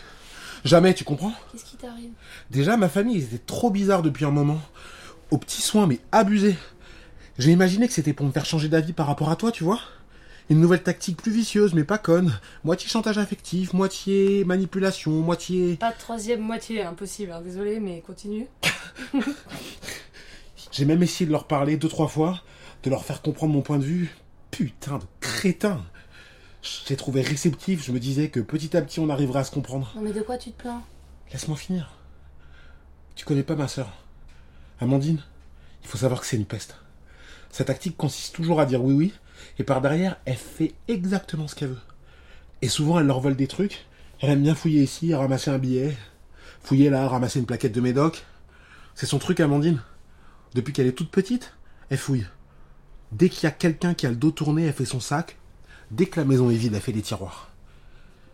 Jamais, 0.64 0.94
tu 0.94 1.04
comprends? 1.04 1.32
Qu'est-ce 1.52 1.64
qui 1.64 1.76
t'arrive? 1.76 2.10
Déjà, 2.50 2.76
ma 2.76 2.88
famille, 2.88 3.18
ils 3.18 3.22
étaient 3.22 3.38
trop 3.38 3.70
bizarres 3.70 4.02
depuis 4.02 4.24
un 4.24 4.32
moment. 4.32 4.60
Aux 5.30 5.38
petits 5.38 5.62
soins, 5.62 5.86
mais 5.86 6.00
abusés. 6.10 6.56
J'ai 7.38 7.52
imaginé 7.52 7.86
que 7.86 7.94
c'était 7.94 8.12
pour 8.12 8.26
me 8.26 8.32
faire 8.32 8.44
changer 8.44 8.68
d'avis 8.68 8.92
par 8.92 9.06
rapport 9.06 9.30
à 9.30 9.36
toi, 9.36 9.52
tu 9.52 9.62
vois? 9.62 9.78
Une 10.50 10.60
nouvelle 10.60 10.82
tactique 10.82 11.16
plus 11.16 11.30
vicieuse, 11.30 11.72
mais 11.72 11.84
pas 11.84 11.98
conne. 11.98 12.40
Moitié 12.64 12.88
chantage 12.88 13.18
affectif, 13.18 13.72
moitié 13.72 14.44
manipulation, 14.44 15.12
moitié... 15.12 15.76
Pas 15.76 15.92
de 15.92 15.98
troisième 15.98 16.40
moitié, 16.40 16.82
impossible, 16.82 17.30
hein, 17.30 17.42
désolé, 17.42 17.78
mais 17.78 18.00
continue. 18.04 18.48
J'ai 20.72 20.84
même 20.84 21.04
essayé 21.04 21.26
de 21.26 21.32
leur 21.32 21.46
parler 21.46 21.76
deux, 21.76 21.88
trois 21.88 22.08
fois, 22.08 22.42
de 22.82 22.90
leur 22.90 23.04
faire 23.04 23.22
comprendre 23.22 23.52
mon 23.52 23.62
point 23.62 23.78
de 23.78 23.84
vue. 23.84 24.16
Putain 24.50 24.98
de 24.98 25.04
crétin 25.20 25.84
J'ai 26.62 26.96
trouvé 26.96 27.20
réceptif, 27.20 27.84
je 27.84 27.92
me 27.92 28.00
disais 28.00 28.30
que 28.30 28.40
petit 28.40 28.76
à 28.76 28.82
petit 28.82 29.00
on 29.00 29.08
arriverait 29.08 29.40
à 29.40 29.44
se 29.44 29.50
comprendre. 29.50 29.92
Non 29.96 30.02
mais 30.02 30.12
de 30.12 30.22
quoi 30.22 30.38
tu 30.38 30.50
te 30.52 30.62
plains? 30.62 30.82
Laisse-moi 31.32 31.56
finir. 31.56 31.92
Tu 33.14 33.24
connais 33.24 33.42
pas 33.42 33.56
ma 33.56 33.68
sœur. 33.68 33.92
Amandine, 34.80 35.22
il 35.82 35.88
faut 35.88 35.98
savoir 35.98 36.20
que 36.20 36.26
c'est 36.26 36.36
une 36.36 36.44
peste. 36.44 36.76
Sa 37.50 37.64
tactique 37.64 37.96
consiste 37.96 38.34
toujours 38.34 38.60
à 38.60 38.66
dire 38.66 38.84
oui 38.84 38.94
oui, 38.94 39.12
et 39.58 39.64
par 39.64 39.80
derrière, 39.80 40.16
elle 40.24 40.36
fait 40.36 40.74
exactement 40.88 41.48
ce 41.48 41.54
qu'elle 41.54 41.70
veut. 41.70 41.80
Et 42.62 42.68
souvent, 42.68 42.98
elle 42.98 43.06
leur 43.06 43.20
vole 43.20 43.36
des 43.36 43.46
trucs. 43.46 43.86
Elle 44.20 44.30
aime 44.30 44.42
bien 44.42 44.54
fouiller 44.54 44.82
ici, 44.82 45.14
ramasser 45.14 45.50
un 45.50 45.58
billet. 45.58 45.96
Fouiller 46.62 46.90
là, 46.90 47.06
ramasser 47.08 47.38
une 47.38 47.46
plaquette 47.46 47.72
de 47.72 47.80
médoc. 47.80 48.24
C'est 48.94 49.06
son 49.06 49.18
truc, 49.18 49.40
Amandine. 49.40 49.80
Depuis 50.54 50.72
qu'elle 50.72 50.86
est 50.86 50.92
toute 50.92 51.10
petite, 51.10 51.54
elle 51.90 51.98
fouille. 51.98 52.26
Dès 53.12 53.28
qu'il 53.28 53.44
y 53.44 53.46
a 53.46 53.52
quelqu'un 53.52 53.94
qui 53.94 54.06
a 54.06 54.10
le 54.10 54.16
dos 54.16 54.30
tourné, 54.30 54.64
elle 54.64 54.72
fait 54.72 54.84
son 54.84 55.00
sac. 55.00 55.36
Dès 55.90 56.06
que 56.06 56.18
la 56.18 56.26
maison 56.26 56.50
est 56.50 56.56
vide, 56.56 56.74
elle 56.74 56.80
fait 56.80 56.92
les 56.92 57.02
tiroirs. 57.02 57.50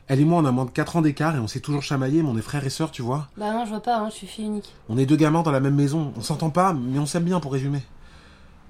Elle 0.09 0.21
et 0.21 0.25
moi, 0.25 0.43
on 0.43 0.45
a 0.45 0.51
moins 0.51 0.65
de 0.65 0.71
4 0.71 0.97
ans 0.97 1.03
d'écart 1.03 1.37
et 1.37 1.39
on 1.39 1.47
s'est 1.47 1.61
toujours 1.61 1.83
chamaillé, 1.83 2.23
mais 2.23 2.29
on 2.29 2.37
est 2.37 2.43
frères 2.43 2.67
et 2.67 2.71
sœurs, 2.71 2.91
tu 2.91 3.03
vois. 3.03 3.29
Bah 3.37 3.53
non, 3.53 3.65
je 3.65 3.71
vois 3.71 3.83
pas, 3.83 3.99
hein, 3.99 4.09
je 4.11 4.17
suis 4.17 4.27
fille 4.27 4.47
unique. 4.47 4.75
On 4.89 4.99
est 4.99 5.07
deux 5.07 5.17
gamins 5.17 5.43
dans 5.43 5.53
la 5.53 5.61
même 5.61 5.75
maison. 5.75 6.13
On 6.17 6.23
s'entend 6.23 6.51
pas, 6.51 6.73
mais 6.73 6.99
on 6.99 7.07
s'aime 7.07 7.25
bien 7.25 7.41
pour 7.41 7.53
résumer. 7.53 7.83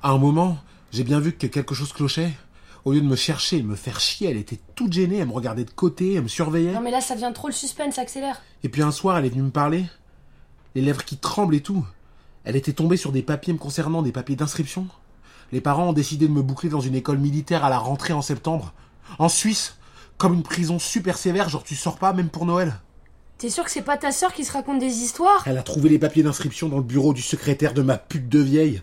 À 0.03 0.11
un 0.11 0.19
moment, 0.19 0.59
j'ai 0.93 1.05
bien 1.05 1.21
vu 1.21 1.33
que 1.33 1.47
quelque 1.47 1.75
chose 1.75 1.93
clochait. 1.93 2.33
Au 2.85 2.93
lieu 2.93 3.01
de 3.01 3.07
me 3.07 3.17
chercher 3.17 3.59
et 3.59 3.63
me 3.63 3.77
faire 3.77 4.01
chier, 4.01 4.29
elle 4.29 4.37
était 4.37 4.59
toute 4.75 4.93
gênée, 4.93 5.19
elle 5.19 5.29
me 5.29 5.33
regardait 5.33 5.65
de 5.65 5.71
côté, 5.71 6.15
elle 6.15 6.25
me 6.25 6.29
surveillait. 6.29 6.73
Non 6.73 6.81
mais 6.81 6.91
là, 6.91 7.01
ça 7.01 7.15
devient 7.15 7.31
trop 7.33 7.47
le 7.47 7.55
suspense, 7.55 7.99
accélère. 7.99 8.43
Et 8.65 8.69
puis 8.69 8.83
un 8.83 8.91
soir, 8.91 9.17
elle 9.19 9.25
est 9.25 9.31
venue 9.31 9.43
me 9.43 9.51
parler. 9.51 9.87
Les 10.75 10.83
lèvres 10.83 11.05
qui 11.05 11.17
tremblent 11.17 11.55
et 11.55 11.61
tout. 11.61 11.87
Elle 12.45 12.57
était 12.57 12.73
tombée 12.73 12.97
sur 12.97 13.13
des 13.13 13.23
papiers 13.23 13.53
me 13.53 13.59
concernant, 13.59 14.03
des 14.03 14.11
papiers 14.11 14.37
d'inscription. 14.37 14.89
Les 15.53 15.61
parents 15.61 15.91
ont 15.91 15.93
décidé 15.93 16.27
de 16.27 16.33
me 16.33 16.41
boucler 16.41 16.71
dans 16.71 16.81
une 16.81 16.95
école 16.95 17.19
militaire 17.19 17.63
à 17.65 17.71
la 17.71 17.79
rentrée 17.79 18.15
en 18.15 18.23
septembre. 18.23 18.73
En 19.19 19.29
Suisse. 19.29 19.77
Comme 20.17 20.35
une 20.35 20.43
prison 20.43 20.79
super 20.79 21.19
sévère, 21.19 21.49
genre 21.49 21.65
tu 21.65 21.75
sors 21.75 21.99
pas 21.99 22.13
même 22.13 22.29
pour 22.29 22.47
Noël. 22.47 22.75
T'es 23.39 23.51
sûr 23.51 23.65
que 23.65 23.71
c'est 23.71 23.83
pas 23.83 23.97
ta 23.97 24.13
sœur 24.13 24.33
qui 24.33 24.45
se 24.45 24.53
raconte 24.53 24.79
des 24.79 24.99
histoires? 25.03 25.43
Elle 25.47 25.59
a 25.59 25.63
trouvé 25.63 25.89
les 25.89 25.99
papiers 25.99 26.23
d'inscription 26.23 26.69
dans 26.69 26.77
le 26.77 26.83
bureau 26.83 27.13
du 27.13 27.23
secrétaire 27.23 27.75
de 27.75 27.83
ma 27.83 27.99
pute 27.99 28.29
de 28.29 28.39
vieille. 28.39 28.83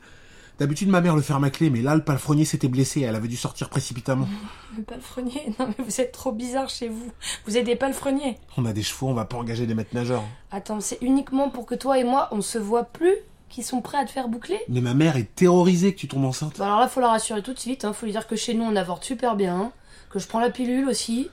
D'habitude, 0.60 0.90
ma 0.90 1.00
mère 1.00 1.16
le 1.16 1.22
ferme 1.22 1.46
à 1.46 1.50
clé, 1.50 1.70
mais 1.70 1.82
là, 1.82 1.96
le 1.96 2.04
palefrenier 2.04 2.44
s'était 2.44 2.68
blessé, 2.68 3.00
elle 3.02 3.16
avait 3.16 3.30
dû 3.30 3.38
sortir 3.38 3.70
précipitamment. 3.70 4.28
Le 4.78 4.84
palefrenier? 4.84 5.54
Non 5.58 5.68
mais 5.70 5.84
vous 5.84 6.02
êtes 6.02 6.12
trop 6.12 6.34
bizarre 6.34 6.70
chez 6.70 6.90
vous. 6.90 7.10
Vous 7.48 7.58
êtes 7.58 7.66
des 7.66 7.78
palefreniers. 7.78 8.38
On 8.58 8.66
a 8.66 8.74
des 8.74 8.84
chevaux, 8.84 9.08
on 9.08 9.14
va 9.14 9.24
pas 9.24 9.38
engager 9.38 9.66
des 9.66 9.74
maîtres 9.74 9.96
nageurs. 9.96 10.24
Attends, 10.52 10.82
c'est 10.82 11.00
uniquement 11.02 11.50
pour 11.50 11.66
que 11.66 11.76
toi 11.76 11.98
et 11.98 12.04
moi, 12.04 12.28
on 12.32 12.42
se 12.42 12.58
voit 12.58 12.84
plus? 12.84 13.16
Qu'ils 13.50 13.64
sont 13.66 13.82
prêts 13.82 13.98
à 13.98 14.06
te 14.06 14.12
faire 14.12 14.28
boucler 14.30 14.60
Mais 14.70 14.82
ma 14.82 14.94
mère 14.94 15.18
est 15.18 15.36
terrorisée 15.36 15.94
que 15.94 16.00
tu 16.00 16.08
tombes 16.08 16.26
enceinte. 16.26 16.54
Bah 16.58 16.66
alors 16.66 16.80
là, 16.80 16.88
faut 16.88 17.02
la 17.02 17.10
rassurer 17.10 17.42
tout 17.42 17.54
de 17.54 17.60
suite. 17.60 17.84
Hein. 17.86 17.94
Faut 17.94 18.06
lui 18.06 18.14
dire 18.14 18.28
que 18.28 18.36
chez 18.36 18.54
nous, 18.54 18.64
on 18.64 18.76
avorte 18.76 19.04
super 19.04 19.36
bien. 19.36 19.72
Que 20.10 20.20
je 20.20 20.28
prends 20.28 20.40
la 20.40 20.50
pilule 20.50 20.88
aussi. 20.88 21.30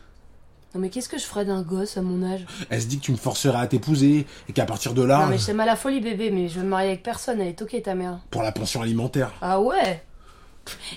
Non 0.75 0.81
mais 0.83 0.91
qu'est-ce 0.91 1.09
que 1.09 1.17
je 1.19 1.25
ferais 1.25 1.45
d'un 1.47 1.63
gosse 1.63 1.97
à 1.97 2.03
mon 2.03 2.23
âge? 2.23 2.45
Elle 2.69 2.83
se 2.83 2.87
dit 2.87 2.99
que 2.99 3.05
tu 3.05 3.13
me 3.13 3.17
forcerais 3.17 3.59
à 3.59 3.67
t'épouser 3.67 4.27
et 4.49 4.53
qu'à 4.53 4.67
partir 4.67 4.93
de 4.93 5.03
là, 5.03 5.21
Non 5.21 5.27
mais 5.27 5.39
j'aime 5.39 5.61
à 5.61 5.65
la 5.65 5.77
folie 5.77 6.01
bébé, 6.01 6.31
mais 6.31 6.49
je 6.49 6.59
veux 6.59 6.65
me 6.65 6.69
marier 6.69 6.89
avec 6.89 7.03
personne. 7.03 7.41
Elle 7.41 7.49
est 7.49 7.63
ok 7.63 7.81
ta 7.83 7.95
mère. 7.95 8.19
pour 8.31 8.43
la 8.43 8.53
pension 8.53 8.83
alimentaire. 8.83 9.33
Ah 9.41 9.59
ouais? 9.61 10.03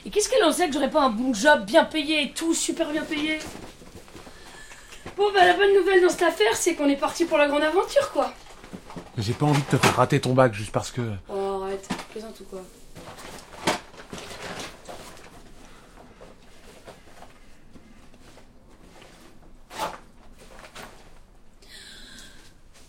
Et 0.05 0.09
qu'est-ce 0.09 0.27
qu'elle 0.29 0.43
en 0.43 0.51
sait 0.51 0.67
que 0.67 0.73
j'aurais 0.73 0.89
pas 0.89 1.03
un 1.03 1.11
bon 1.11 1.33
job 1.33 1.63
bien 1.65 1.85
payé 1.85 2.23
et 2.23 2.31
tout, 2.31 2.53
super 2.53 2.91
bien 2.91 3.03
payé? 3.03 3.39
Bon 5.15 5.25
bah 5.33 5.45
la 5.45 5.53
bonne 5.53 5.73
nouvelle 5.73 6.01
dans 6.01 6.09
cette 6.09 6.23
affaire, 6.23 6.55
c'est 6.55 6.75
qu'on 6.75 6.87
est 6.89 6.95
parti 6.95 7.25
pour 7.25 7.37
la 7.37 7.47
grande 7.47 7.63
aventure 7.63 8.11
quoi. 8.11 8.33
Mais 9.15 9.23
j'ai 9.23 9.33
pas 9.33 9.45
envie 9.45 9.61
de 9.61 9.77
te 9.77 9.77
faire 9.77 9.95
rater 9.95 10.19
ton 10.19 10.33
bac 10.33 10.53
juste 10.53 10.71
parce 10.71 10.91
que. 10.91 11.01
Oh 11.29 11.61
arrête, 11.63 11.87
plaisante 12.11 12.39
ou 12.41 12.43
quoi 12.45 12.61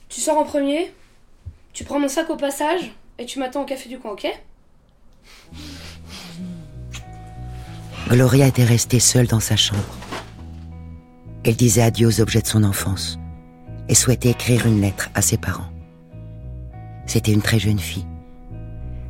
Tu 0.09 0.21
sors 0.21 0.37
en 0.37 0.45
premier, 0.45 0.92
tu 1.73 1.85
prends 1.85 1.99
mon 1.99 2.09
sac 2.09 2.28
au 2.30 2.37
passage 2.37 2.92
et 3.19 3.26
tu 3.26 3.38
m'attends 3.38 3.62
au 3.62 3.64
café 3.64 3.88
du 3.88 3.99
coin, 3.99 4.12
ok 4.12 4.26
Gloria 8.09 8.49
était 8.49 8.64
restée 8.64 8.99
seule 8.99 9.28
dans 9.28 9.40
sa 9.40 9.57
chambre. 9.57 9.80
Elle 11.45 11.54
disait 11.54 11.83
adieu 11.83 12.09
aux 12.09 12.21
objets 12.21 12.42
de 12.42 12.47
son 12.47 12.64
enfance 12.64 13.19
et 13.88 13.95
souhaitait 13.95 14.30
écrire 14.30 14.66
une 14.66 14.80
lettre 14.80 15.09
à 15.14 15.23
ses 15.23 15.38
parents. 15.38 15.71
C'était 17.11 17.33
une 17.33 17.43
très 17.43 17.59
jeune 17.59 17.81
fille. 17.81 18.07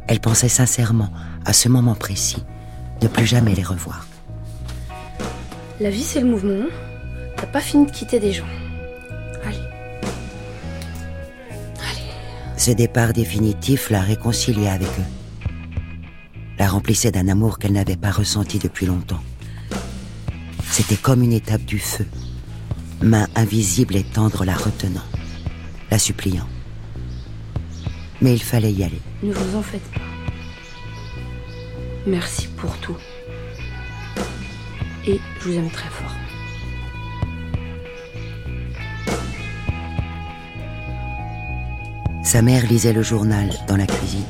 Elle 0.08 0.20
pensait 0.20 0.48
sincèrement, 0.48 1.10
à 1.44 1.52
ce 1.52 1.68
moment 1.68 1.94
précis, 1.94 2.42
ne 3.02 3.08
plus 3.08 3.26
jamais 3.26 3.54
les 3.54 3.62
revoir. 3.62 4.06
La 5.80 5.90
vie 5.90 6.02
c'est 6.02 6.20
le 6.20 6.28
mouvement. 6.28 6.64
T'as 7.36 7.46
pas 7.46 7.60
fini 7.60 7.84
de 7.84 7.90
quitter 7.90 8.18
des 8.18 8.32
gens. 8.32 8.48
Allez. 9.44 9.58
Ce 12.56 12.70
départ 12.70 13.12
définitif 13.12 13.90
la 13.90 14.00
réconciliait 14.00 14.70
avec 14.70 14.88
eux. 14.88 15.60
La 16.58 16.68
remplissait 16.68 17.12
d'un 17.12 17.28
amour 17.28 17.58
qu'elle 17.58 17.74
n'avait 17.74 17.96
pas 17.96 18.12
ressenti 18.12 18.58
depuis 18.58 18.86
longtemps. 18.86 19.20
C'était 20.70 20.96
comme 20.96 21.22
une 21.22 21.34
étape 21.34 21.66
du 21.66 21.78
feu. 21.78 22.06
Main 23.02 23.28
invisible 23.36 23.94
et 23.94 24.04
tendre 24.04 24.46
la 24.46 24.54
retenant, 24.54 25.04
la 25.90 25.98
suppliant. 25.98 26.48
Mais 28.20 28.34
il 28.34 28.42
fallait 28.42 28.72
y 28.72 28.84
aller. 28.84 29.00
Ne 29.22 29.32
vous 29.32 29.56
en 29.56 29.62
faites 29.62 29.90
pas. 29.92 30.00
Merci 32.06 32.48
pour 32.56 32.76
tout. 32.78 32.96
Et 35.06 35.18
je 35.40 35.48
vous 35.48 35.56
aime 35.56 35.70
très 35.70 35.88
fort. 35.88 36.14
Sa 42.22 42.42
mère 42.42 42.64
lisait 42.66 42.92
le 42.92 43.02
journal 43.02 43.50
dans 43.66 43.76
la 43.76 43.86
cuisine. 43.86 44.24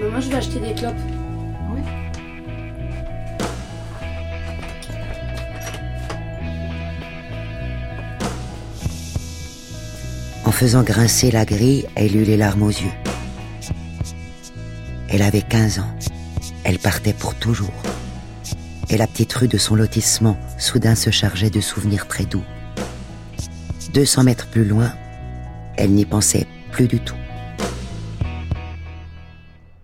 Maman, 0.00 0.20
je 0.20 0.28
vais 0.28 0.36
acheter 0.36 0.58
des 0.58 0.74
clopes. 0.74 0.94
Faisant 10.60 10.82
grincer 10.82 11.30
la 11.30 11.46
grille, 11.46 11.86
elle 11.94 12.14
eut 12.14 12.24
les 12.24 12.36
larmes 12.36 12.64
aux 12.64 12.68
yeux. 12.68 12.92
Elle 15.08 15.22
avait 15.22 15.40
15 15.40 15.78
ans. 15.78 15.96
Elle 16.64 16.78
partait 16.78 17.14
pour 17.14 17.34
toujours. 17.34 17.72
Et 18.90 18.98
la 18.98 19.06
petite 19.06 19.32
rue 19.32 19.48
de 19.48 19.56
son 19.56 19.74
lotissement 19.74 20.38
soudain 20.58 20.94
se 20.94 21.08
chargeait 21.08 21.48
de 21.48 21.62
souvenirs 21.62 22.06
très 22.08 22.26
doux. 22.26 22.44
200 23.94 24.24
mètres 24.24 24.48
plus 24.48 24.66
loin, 24.66 24.92
elle 25.78 25.92
n'y 25.92 26.04
pensait 26.04 26.46
plus 26.72 26.88
du 26.88 27.00
tout. 27.00 27.16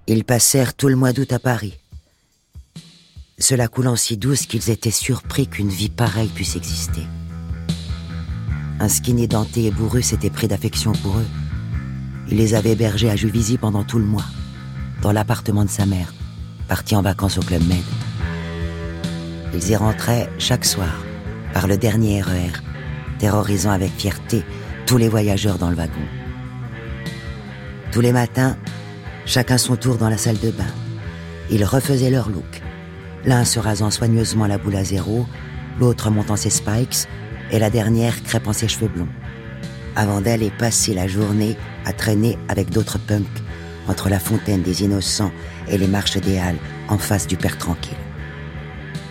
Ils 0.07 0.25
passèrent 0.25 0.75
tout 0.75 0.89
le 0.89 0.97
mois 0.97 1.15
d'août 1.15 1.33
à 1.33 1.39
Paris. 1.39 1.79
Cela 3.39 3.69
coulant 3.69 3.97
si 3.97 4.19
douce 4.19 4.45
qu'ils 4.45 4.69
étaient 4.69 4.91
surpris 4.91 5.47
qu'une 5.47 5.71
vie 5.71 5.89
pareille 5.89 6.29
puisse 6.29 6.55
exister. 6.55 7.07
Un 8.79 8.89
skinny 8.89 9.27
denté 9.27 9.65
et 9.65 9.71
bourru 9.71 10.03
s'était 10.03 10.31
pris 10.31 10.49
d'affection 10.49 10.93
pour 10.93 11.17
eux. 11.17 11.27
Il 12.29 12.37
les 12.37 12.55
avait 12.55 12.73
hébergés 12.73 13.09
à 13.09 13.17
Juvisy 13.17 13.57
pendant 13.57 13.85
tout 13.85 13.99
le 13.99 14.05
mois, 14.05 14.27
dans 15.01 15.13
l'appartement 15.13 15.65
de 15.65 15.71
sa 15.71 15.87
mère, 15.87 16.13
parti 16.69 16.95
en 16.95 17.03
vacances 17.03 17.39
au 17.39 17.43
Club 17.43 17.67
Med. 17.67 17.83
Ils 19.55 19.71
y 19.71 19.77
rentraient 19.77 20.29
chaque 20.39 20.67
soir, 20.67 21.03
par 21.55 21.67
le 21.67 21.79
dernier 21.79 22.21
RER, 22.21 22.53
terrorisant 23.19 23.71
avec 23.71 23.93
fierté 23.93 24.45
tous 24.85 24.99
les 24.99 25.09
voyageurs 25.09 25.57
dans 25.57 25.71
le 25.71 25.77
wagon. 25.77 25.93
Tous 27.93 28.03
les 28.03 28.13
matins, 28.13 28.59
chacun 29.25 29.57
son 29.57 29.77
tour 29.77 29.97
dans 29.97 30.11
la 30.11 30.19
salle 30.19 30.39
de 30.39 30.51
bain. 30.51 30.65
Ils 31.51 31.65
refaisaient 31.65 32.11
leur 32.11 32.29
look. 32.29 32.63
L'un 33.25 33.45
se 33.45 33.59
rasant 33.59 33.91
soigneusement 33.91 34.47
la 34.47 34.59
boule 34.59 34.77
à 34.77 34.85
zéro, 34.85 35.27
l'autre 35.81 36.11
montant 36.11 36.37
ses 36.37 36.51
spikes, 36.51 37.09
et 37.51 37.59
la 37.59 37.71
dernière 37.71 38.23
crêpant 38.23 38.53
ses 38.53 38.69
cheveux 38.69 38.89
blonds. 38.89 39.09
Avant 39.95 40.21
d'aller 40.21 40.51
passer 40.51 40.95
la 40.95 41.07
journée 41.07 41.57
à 41.85 41.93
traîner 41.93 42.39
avec 42.49 42.71
d'autres 42.71 42.99
punks 42.99 43.43
entre 43.89 44.09
la 44.09 44.19
fontaine 44.19 44.63
des 44.63 44.83
innocents 44.83 45.33
et 45.69 45.79
les 45.79 45.87
marches 45.87 46.19
des 46.19 46.39
Halles 46.39 46.59
en 46.89 46.99
face 46.99 47.27
du 47.27 47.37
Père 47.37 47.57
Tranquille. 47.57 47.97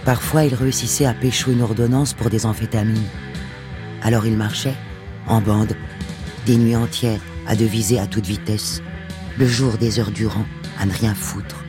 Parfois, 0.04 0.44
ils 0.44 0.54
réussissaient 0.54 1.06
à 1.06 1.14
pécho 1.14 1.52
une 1.52 1.62
ordonnance 1.62 2.14
pour 2.14 2.30
des 2.30 2.46
amphétamines. 2.46 3.08
Alors 4.04 4.28
ils 4.28 4.38
marchaient, 4.38 4.76
en 5.28 5.42
bande, 5.42 5.76
des 6.46 6.58
nuits 6.58 6.76
entières, 6.76 7.22
à 7.48 7.56
deviser 7.56 8.00
à 8.00 8.06
toute 8.06 8.28
vitesse, 8.28 8.82
le 9.38 9.48
jour 9.48 9.78
des 9.78 10.00
heures 10.00 10.12
durant, 10.12 10.46
à 10.80 10.86
ne 10.86 10.92
rien 10.92 11.16
foutre. 11.16 11.64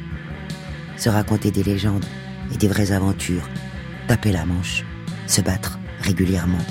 Se 0.97 1.09
raconter 1.09 1.51
des 1.51 1.63
légendes 1.63 2.05
et 2.53 2.57
des 2.57 2.69
vraies 2.69 2.93
aventures, 2.93 3.49
taper 4.09 4.33
la 4.33 4.45
manche, 4.45 4.85
se 5.27 5.41
battre 5.41 5.79
régulièrement. 6.07 6.65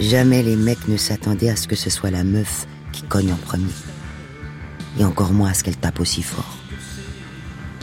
Jamais 0.00 0.42
les 0.42 0.56
mecs 0.56 0.88
ne 0.88 0.96
s'attendaient 0.96 1.50
à 1.50 1.56
ce 1.56 1.68
que 1.68 1.76
ce 1.76 1.90
soit 1.90 2.10
la 2.10 2.24
meuf 2.24 2.66
qui 2.92 3.02
cogne 3.02 3.32
en 3.32 3.36
premier. 3.36 3.72
Et 4.98 5.04
encore 5.04 5.32
moins 5.32 5.50
à 5.50 5.54
ce 5.54 5.62
qu'elle 5.62 5.76
tape 5.76 6.00
aussi 6.00 6.22
fort. 6.22 6.56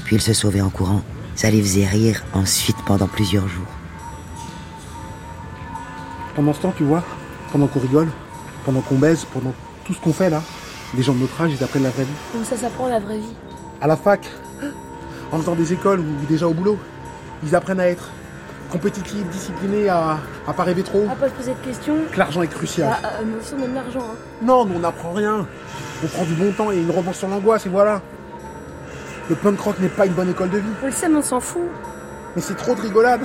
Puis 0.03 0.17
ils 0.17 0.21
se 0.21 0.33
sauvaient 0.33 0.61
en 0.61 0.69
courant. 0.69 1.01
Ça 1.35 1.49
les 1.49 1.61
faisait 1.61 1.85
rire 1.85 2.23
ensuite 2.33 2.77
pendant 2.85 3.07
plusieurs 3.07 3.47
jours. 3.47 3.67
Pendant 6.35 6.53
ce 6.53 6.61
temps, 6.61 6.73
tu 6.75 6.83
vois, 6.83 7.03
pendant 7.51 7.67
qu'on 7.67 7.79
rigole, 7.79 8.09
pendant 8.65 8.81
qu'on 8.81 8.97
baise, 8.97 9.25
pendant 9.33 9.53
tout 9.85 9.93
ce 9.93 9.99
qu'on 10.01 10.13
fait 10.13 10.29
là, 10.29 10.43
les 10.95 11.03
gens 11.03 11.13
de 11.13 11.19
notre 11.19 11.39
âge, 11.41 11.51
ils 11.57 11.63
apprennent 11.63 11.83
la 11.83 11.89
vraie 11.91 12.03
vie. 12.03 12.19
Comme 12.33 12.43
ça 12.43 12.57
s'apprend 12.57 12.87
la 12.87 12.99
vraie 12.99 13.19
vie? 13.19 13.35
À 13.79 13.87
la 13.87 13.95
fac, 13.95 14.27
en 15.31 15.37
faisant 15.39 15.55
des 15.55 15.71
écoles 15.73 15.99
ou 15.99 16.25
déjà 16.27 16.47
au 16.47 16.53
boulot, 16.53 16.77
ils 17.43 17.55
apprennent 17.55 17.79
à 17.79 17.87
être 17.87 18.09
compétitifs, 18.71 19.25
disciplinés, 19.30 19.89
à, 19.89 20.17
à 20.47 20.53
pas 20.53 20.63
rêver 20.63 20.84
trop. 20.84 21.06
À 21.10 21.15
pas 21.15 21.30
se 21.30 21.34
poser 21.34 21.53
de 21.53 21.65
questions. 21.65 21.95
Que 22.12 22.17
l'argent 22.19 22.41
est 22.41 22.47
crucial. 22.47 22.89
Bah, 22.89 23.10
euh, 23.10 23.23
mais 23.25 23.38
aussi 23.39 23.53
on 23.60 23.63
aime 23.63 23.73
l'argent. 23.75 24.01
Hein. 24.12 24.15
Non, 24.41 24.65
mais 24.65 24.75
on 24.75 24.80
n'apprend 24.80 25.12
rien. 25.13 25.45
On 26.03 26.08
prend 26.08 26.23
du 26.25 26.34
bon 26.34 26.51
temps 26.51 26.71
et 26.71 26.77
une 26.77 26.91
revanche 26.91 27.17
sur 27.17 27.27
l'angoisse 27.27 27.65
et 27.65 27.69
voilà. 27.69 28.01
Le 29.30 29.36
punk 29.36 29.60
rock 29.60 29.80
n'est 29.80 29.89
pas 29.89 30.06
une 30.06 30.13
bonne 30.13 30.30
école 30.30 30.49
de 30.49 30.60
vie. 30.60 30.69
On 30.84 30.86
le 30.86 30.91
sait, 30.91 31.10
mais 31.10 31.17
on 31.17 31.21
s'en 31.21 31.39
fout. 31.39 31.67
Mais 32.36 32.41
c'est 32.41 32.56
trop 32.56 32.75
de 32.75 32.82
rigolade. 32.82 33.21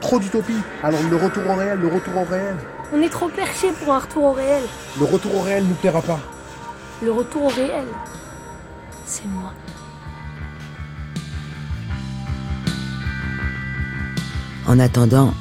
Trop 0.00 0.18
d'utopie. 0.18 0.56
Alors 0.82 1.00
le 1.10 1.16
retour 1.16 1.42
au 1.50 1.54
réel, 1.54 1.78
le 1.78 1.88
retour 1.88 2.16
au 2.16 2.24
réel. 2.24 2.56
On 2.94 3.00
est 3.00 3.08
trop 3.08 3.28
perché 3.28 3.72
pour 3.72 3.92
un 3.94 3.98
retour 3.98 4.24
au 4.24 4.32
réel. 4.32 4.62
Le 4.98 5.04
retour 5.04 5.36
au 5.36 5.40
réel 5.40 5.64
nous 5.64 5.74
plaira 5.74 6.00
pas. 6.02 6.20
Le 7.02 7.10
retour 7.10 7.44
au 7.44 7.48
réel, 7.48 7.84
c'est 9.04 9.26
moi. 9.26 9.52
En 14.66 14.78
attendant, 14.78 15.34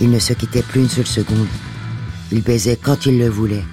ils 0.00 0.10
ne 0.10 0.18
se 0.18 0.32
quittaient 0.32 0.62
plus 0.62 0.82
une 0.82 0.88
seule 0.88 1.06
seconde. 1.06 1.48
Ils 2.30 2.42
baisaient 2.42 2.78
quand 2.80 3.06
ils 3.06 3.18
le 3.18 3.28
voulaient. 3.28 3.64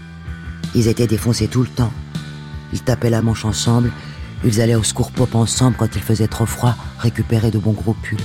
Ils 0.74 0.88
étaient 0.88 1.08
défoncés 1.08 1.48
tout 1.48 1.62
le 1.62 1.68
temps. 1.68 1.94
Ils 2.74 2.82
tapaient 2.82 3.10
la 3.10 3.22
manche 3.22 3.46
ensemble. 3.46 3.92
Ils 4.44 4.62
allaient 4.62 4.76
au 4.76 4.84
secours 4.84 5.12
pop 5.12 5.36
ensemble 5.36 5.78
quand 5.78 5.96
il 5.96 6.02
faisait 6.02 6.28
trop 6.28 6.46
froid, 6.46 6.76
récupérer 7.00 7.52
de 7.52 7.60
bons 7.60 7.74
gros 7.74 7.94
pulls. 7.94 8.18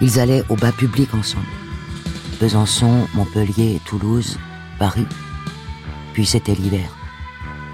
Ils 0.00 0.18
allaient 0.18 0.44
au 0.48 0.56
bas 0.56 0.72
public 0.72 1.14
ensemble. 1.14 1.46
Besançon, 2.40 3.06
Montpellier, 3.14 3.80
Toulouse, 3.84 4.38
Paris. 4.78 5.06
Puis 6.12 6.26
c'était 6.26 6.54
l'hiver. 6.54 6.88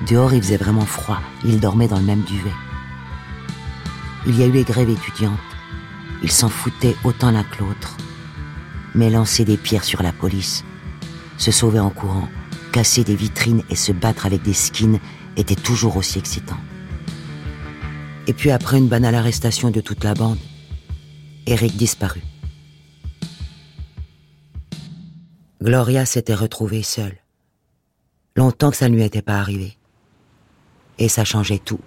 Dehors, 0.08 0.32
il 0.34 0.42
faisait 0.42 0.56
vraiment 0.56 0.86
froid. 0.86 1.20
Ils 1.44 1.60
dormaient 1.60 1.88
dans 1.88 1.98
le 1.98 2.04
même 2.04 2.22
duvet. 2.22 2.52
Il 4.26 4.38
y 4.38 4.42
a 4.42 4.46
eu 4.46 4.52
les 4.52 4.64
grèves 4.64 4.90
étudiantes. 4.90 5.38
Ils 6.22 6.30
s'en 6.30 6.50
foutaient 6.50 6.96
autant 7.04 7.30
l'un 7.30 7.44
que 7.44 7.60
l'autre. 7.60 7.96
Mais 8.94 9.10
lancer 9.10 9.44
des 9.44 9.56
pierres 9.56 9.84
sur 9.84 10.02
la 10.02 10.12
police, 10.12 10.64
se 11.38 11.50
sauver 11.50 11.78
en 11.78 11.90
courant, 11.90 12.28
casser 12.72 13.04
des 13.04 13.14
vitrines 13.14 13.62
et 13.70 13.76
se 13.76 13.92
battre 13.92 14.26
avec 14.26 14.42
des 14.42 14.52
skins 14.52 14.98
était 15.36 15.54
toujours 15.54 15.96
aussi 15.96 16.18
excitant. 16.18 16.58
Et 18.26 18.32
puis 18.32 18.50
après 18.50 18.78
une 18.78 18.88
banale 18.88 19.14
arrestation 19.14 19.70
de 19.70 19.80
toute 19.80 20.04
la 20.04 20.14
bande, 20.14 20.38
Eric 21.46 21.76
disparut. 21.76 22.22
Gloria 25.62 26.06
s'était 26.06 26.34
retrouvée 26.34 26.82
seule. 26.82 27.18
Longtemps 28.36 28.70
que 28.70 28.76
ça 28.76 28.88
ne 28.88 28.94
lui 28.94 29.02
était 29.02 29.22
pas 29.22 29.38
arrivé. 29.38 29.76
Et 30.98 31.08
ça 31.08 31.24
changeait 31.24 31.58
tout. 31.58 31.80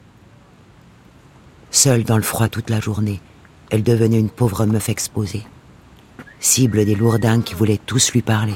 Seule 1.72 2.04
dans 2.04 2.18
le 2.18 2.24
froid 2.24 2.50
toute 2.50 2.70
la 2.70 2.80
journée, 2.80 3.20
elle 3.72 3.84
devenait 3.84 4.20
une 4.20 4.30
pauvre 4.30 4.66
meuf 4.66 4.90
exposée. 4.90 5.44
Cible 6.44 6.84
des 6.84 6.94
lourdins 6.94 7.42
qui 7.42 7.54
voulaient 7.54 7.80
tous 7.86 8.12
lui 8.12 8.22
parler, 8.22 8.56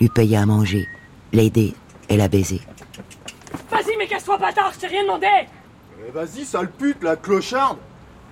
lui 0.00 0.08
payer 0.08 0.36
à 0.36 0.46
manger, 0.46 0.86
l'aider 1.32 1.74
et 2.08 2.16
la 2.16 2.28
baiser. 2.28 2.60
Vas-y, 3.72 3.96
mais 3.98 4.06
casse-toi, 4.06 4.38
bâtard, 4.38 4.72
je 4.72 4.78
t'ai 4.78 4.86
rien 4.86 5.02
demandé 5.02 5.26
Eh 6.06 6.12
vas-y, 6.12 6.44
sale 6.44 6.70
pute, 6.70 7.02
la 7.02 7.16
clocharde 7.16 7.78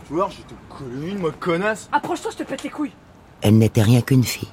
Tu 0.06 0.14
vois, 0.14 0.30
je 0.30 0.36
te 0.42 0.54
colle 0.68 1.04
une, 1.04 1.18
moi, 1.18 1.32
connasse 1.32 1.88
Approche-toi, 1.90 2.30
je 2.30 2.36
te 2.36 2.42
pète 2.44 2.62
les 2.62 2.70
couilles 2.70 2.92
Elle 3.42 3.58
n'était 3.58 3.82
rien 3.82 4.02
qu'une 4.02 4.22
fille. 4.22 4.48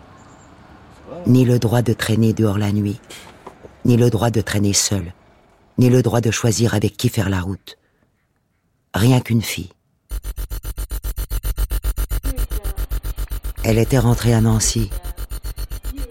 Ni 1.27 1.45
le 1.45 1.59
droit 1.59 1.83
de 1.83 1.93
traîner 1.93 2.33
dehors 2.33 2.57
la 2.57 2.71
nuit, 2.71 2.99
ni 3.85 3.97
le 3.97 4.09
droit 4.09 4.31
de 4.31 4.41
traîner 4.41 4.73
seule, 4.73 5.13
ni 5.77 5.91
le 5.91 6.01
droit 6.01 6.21
de 6.21 6.31
choisir 6.31 6.73
avec 6.73 6.97
qui 6.97 7.09
faire 7.09 7.29
la 7.29 7.41
route. 7.41 7.77
Rien 8.95 9.21
qu'une 9.21 9.43
fille. 9.43 9.69
Elle 13.69 13.79
était 13.79 13.99
rentrée 13.99 14.33
à 14.33 14.39
Nancy. 14.39 14.89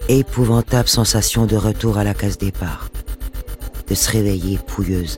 Épouvantable 0.09 0.87
sensation 0.87 1.47
de 1.47 1.55
retour 1.55 1.97
à 1.97 2.03
la 2.03 2.13
case 2.13 2.37
départ. 2.37 2.91
De 3.89 3.95
se 3.95 4.11
réveiller 4.11 4.59
pouilleuse 4.59 5.17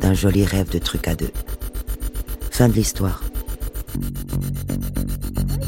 d'un 0.00 0.14
joli 0.14 0.46
rêve 0.46 0.70
de 0.70 0.78
truc 0.78 1.06
à 1.08 1.14
deux. 1.14 1.30
Fin 2.50 2.70
de 2.70 2.72
l'histoire. 2.72 3.22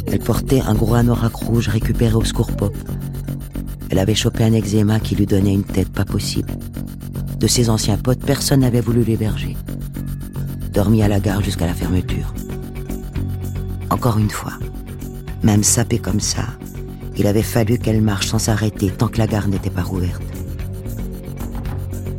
Elle 0.07 0.21
portait 0.21 0.63
un 0.63 0.75
gros 0.75 0.95
anorak 0.95 1.35
rouge 1.35 1.69
récupéré 1.69 2.15
au 2.15 2.25
secours 2.25 2.57
pop. 2.57 2.75
Elle 3.91 3.99
avait 3.99 4.15
chopé 4.15 4.43
un 4.45 4.55
eczéma 4.55 5.01
qui 5.01 5.17
lui 5.17 5.27
donnait 5.27 5.53
une 5.53 5.65
tête 5.65 5.93
pas 5.93 6.07
possible. 6.07 6.51
De 7.39 7.47
ses 7.47 7.69
anciens 7.69 7.99
potes, 7.99 8.25
personne 8.25 8.61
n'avait 8.61 8.81
voulu 8.81 9.05
l'héberger. 9.05 9.55
Dormi 10.73 11.03
à 11.03 11.09
la 11.09 11.21
gare 11.21 11.43
jusqu'à 11.43 11.67
la 11.67 11.75
fermeture. 11.75 12.33
Encore 13.91 14.17
une 14.17 14.31
fois, 14.31 14.55
Même 15.47 15.63
sapée 15.63 16.01
comme 16.01 16.19
ça, 16.19 16.43
il 17.17 17.29
avait 17.29 17.41
fallu 17.41 17.79
qu'elle 17.79 18.03
marche 18.03 18.27
sans 18.27 18.41
s'arrêter 18.41 18.91
tant 18.91 19.07
que 19.07 19.19
la 19.19 19.29
gare 19.29 19.47
n'était 19.47 19.71
pas 19.71 19.85
rouverte. 19.85 20.21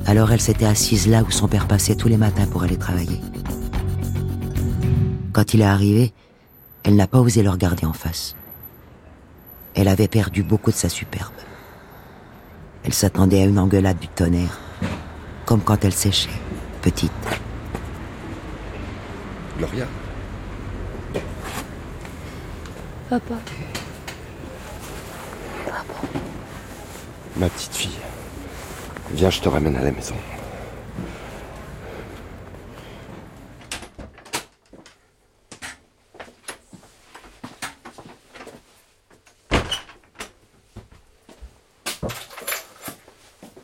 Alors 0.05 0.31
elle 0.31 0.39
s'était 0.39 0.65
assise 0.65 1.09
là 1.09 1.23
où 1.23 1.29
son 1.29 1.49
père 1.49 1.67
passait 1.67 1.95
tous 1.95 2.07
les 2.07 2.15
matins 2.15 2.45
pour 2.45 2.63
aller 2.63 2.77
travailler. 2.77 3.19
Quand 5.33 5.53
il 5.53 5.59
est 5.59 5.65
arrivé, 5.65 6.13
elle 6.83 6.95
n'a 6.95 7.05
pas 7.05 7.19
osé 7.19 7.43
le 7.43 7.49
regarder 7.49 7.85
en 7.85 7.91
face. 7.91 8.37
Elle 9.75 9.89
avait 9.89 10.07
perdu 10.07 10.41
beaucoup 10.41 10.71
de 10.71 10.77
sa 10.77 10.87
superbe. 10.87 11.33
Elle 12.85 12.93
s'attendait 12.93 13.41
à 13.41 13.45
une 13.45 13.59
engueulade 13.59 13.99
du 13.99 14.07
tonnerre, 14.07 14.57
comme 15.45 15.59
quand 15.59 15.83
elle 15.83 15.91
séchait, 15.91 16.29
petite. 16.81 17.11
Gloria 19.57 19.85
Papa. 23.09 23.35
Ma 27.37 27.47
petite 27.47 27.73
fille. 27.73 27.99
Viens, 29.11 29.29
je 29.29 29.39
te 29.39 29.47
ramène 29.47 29.77
à 29.77 29.83
la 29.83 29.91
maison. 29.91 30.15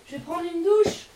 Je 0.08 0.12
vais 0.14 0.20
prendre 0.20 0.44
une 0.44 0.64
douche. 0.64 1.08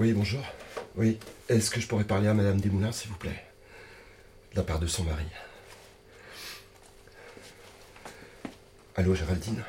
Oui, 0.00 0.14
bonjour. 0.14 0.42
Oui. 0.96 1.18
Est-ce 1.50 1.70
que 1.70 1.78
je 1.78 1.86
pourrais 1.86 2.04
parler 2.04 2.26
à 2.26 2.32
Madame 2.32 2.58
Desmoulins, 2.58 2.90
s'il 2.90 3.10
vous 3.10 3.18
plaît? 3.18 3.44
De 4.52 4.56
la 4.56 4.62
part 4.62 4.78
de 4.78 4.86
son 4.86 5.04
mari. 5.04 5.26
Allô, 8.96 9.14
Géraldine? 9.14 9.62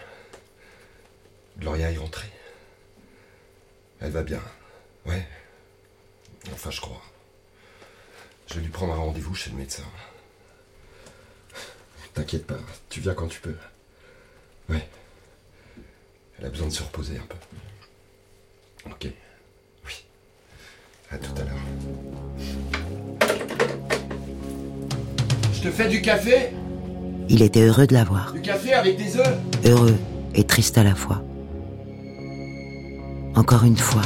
Gloria 1.60 1.91
est 1.91 1.98
rentrée. 1.98 2.32
Elle 4.00 4.12
va 4.12 4.24
bien. 4.24 4.39
Ouais. 5.06 5.28
Enfin, 6.54 6.72
je 6.72 6.80
crois. 6.80 7.02
Je 8.48 8.54
vais 8.54 8.62
lui 8.62 8.70
prendre 8.70 8.94
un 8.94 9.00
rendez-vous 9.00 9.36
chez 9.36 9.50
le 9.50 9.58
médecin. 9.58 9.84
T'inquiète 12.13 12.48
pas, 12.48 12.60
tu 12.89 13.02
viens 13.02 13.15
quand 13.15 13.28
tu 13.28 13.41
peux. 13.41 13.58
Ouais. 14.70 14.88
Elle 16.39 16.46
a 16.46 16.50
besoin 16.50 16.67
de 16.67 16.74
se 16.74 16.84
reposer 16.84 17.17
un 17.17 17.26
peu. 17.26 17.36
Je 25.62 25.67
te 25.67 25.74
fais 25.74 25.88
du 25.88 26.02
café 26.02 26.50
Il 27.30 27.43
était 27.43 27.62
heureux 27.62 27.86
de 27.86 27.93
la 27.93 28.04
voir, 28.04 28.34
Du 28.34 28.41
café 28.41 28.74
avec 28.74 28.97
des 28.97 29.15
œufs 29.17 29.38
heureux 29.63 29.95
et 30.34 30.43
triste 30.43 30.76
à 30.80 30.84
la 30.84 30.95
fois. 30.95 31.21
Encore 33.36 33.63
une 33.63 33.78
fois, 33.78 34.02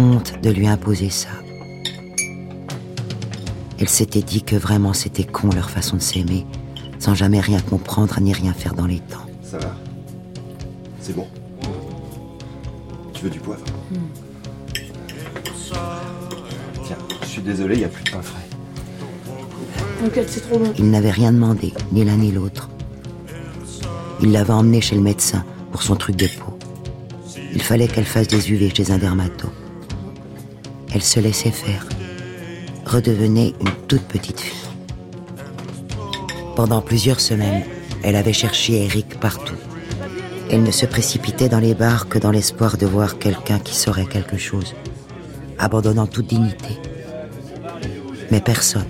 honte 0.00 0.34
de 0.42 0.50
lui 0.50 0.66
imposer 0.66 1.10
ça. 1.10 1.28
Elle 3.78 3.88
s'était 3.88 4.22
dit 4.22 4.42
que 4.42 4.56
vraiment 4.56 4.94
c'était 4.94 5.22
con 5.22 5.50
leur 5.54 5.70
façon 5.70 5.96
de 5.96 6.02
s'aimer, 6.02 6.44
sans 6.98 7.14
jamais 7.14 7.38
rien 7.38 7.60
comprendre 7.60 8.18
ni 8.20 8.32
rien 8.32 8.52
faire 8.52 8.74
dans 8.74 8.86
les 8.86 8.98
temps. 8.98 9.26
Ça 9.44 9.58
va 9.58 9.76
C'est 11.00 11.14
bon 11.14 11.28
Tu 13.14 13.22
veux 13.22 13.30
du 13.30 13.38
poivre? 13.38 13.64
Tiens, 16.84 16.98
je 17.22 17.26
suis 17.28 17.42
désolé, 17.42 17.76
il 17.76 17.78
n'y 17.78 17.84
a 17.84 17.88
plus 17.88 18.02
de 18.02 18.10
pain 18.10 18.22
frais. 18.22 18.47
Il 20.78 20.90
n'avait 20.90 21.10
rien 21.10 21.32
demandé, 21.32 21.72
ni 21.92 22.04
l'un 22.04 22.16
ni 22.16 22.30
l'autre. 22.30 22.68
Il 24.20 24.32
l'avait 24.32 24.52
emmenée 24.52 24.80
chez 24.80 24.94
le 24.94 25.00
médecin 25.00 25.44
pour 25.72 25.82
son 25.82 25.96
truc 25.96 26.16
de 26.16 26.26
peau. 26.26 26.56
Il 27.54 27.62
fallait 27.62 27.88
qu'elle 27.88 28.04
fasse 28.04 28.28
des 28.28 28.50
UV 28.50 28.72
chez 28.74 28.90
un 28.90 28.98
dermato. 28.98 29.48
Elle 30.94 31.02
se 31.02 31.20
laissait 31.20 31.50
faire, 31.50 31.86
redevenait 32.84 33.54
une 33.60 33.70
toute 33.86 34.02
petite 34.02 34.40
fille. 34.40 34.68
Pendant 36.56 36.80
plusieurs 36.80 37.20
semaines, 37.20 37.64
elle 38.02 38.16
avait 38.16 38.32
cherché 38.32 38.84
Eric 38.84 39.18
partout. 39.20 39.56
Elle 40.50 40.62
ne 40.62 40.70
se 40.70 40.86
précipitait 40.86 41.48
dans 41.48 41.60
les 41.60 41.74
bars 41.74 42.08
que 42.08 42.18
dans 42.18 42.30
l'espoir 42.30 42.76
de 42.76 42.86
voir 42.86 43.18
quelqu'un 43.18 43.58
qui 43.58 43.76
saurait 43.76 44.06
quelque 44.06 44.38
chose, 44.38 44.74
abandonnant 45.58 46.06
toute 46.06 46.28
dignité. 46.28 46.78
Mais 48.30 48.40
personne, 48.40 48.86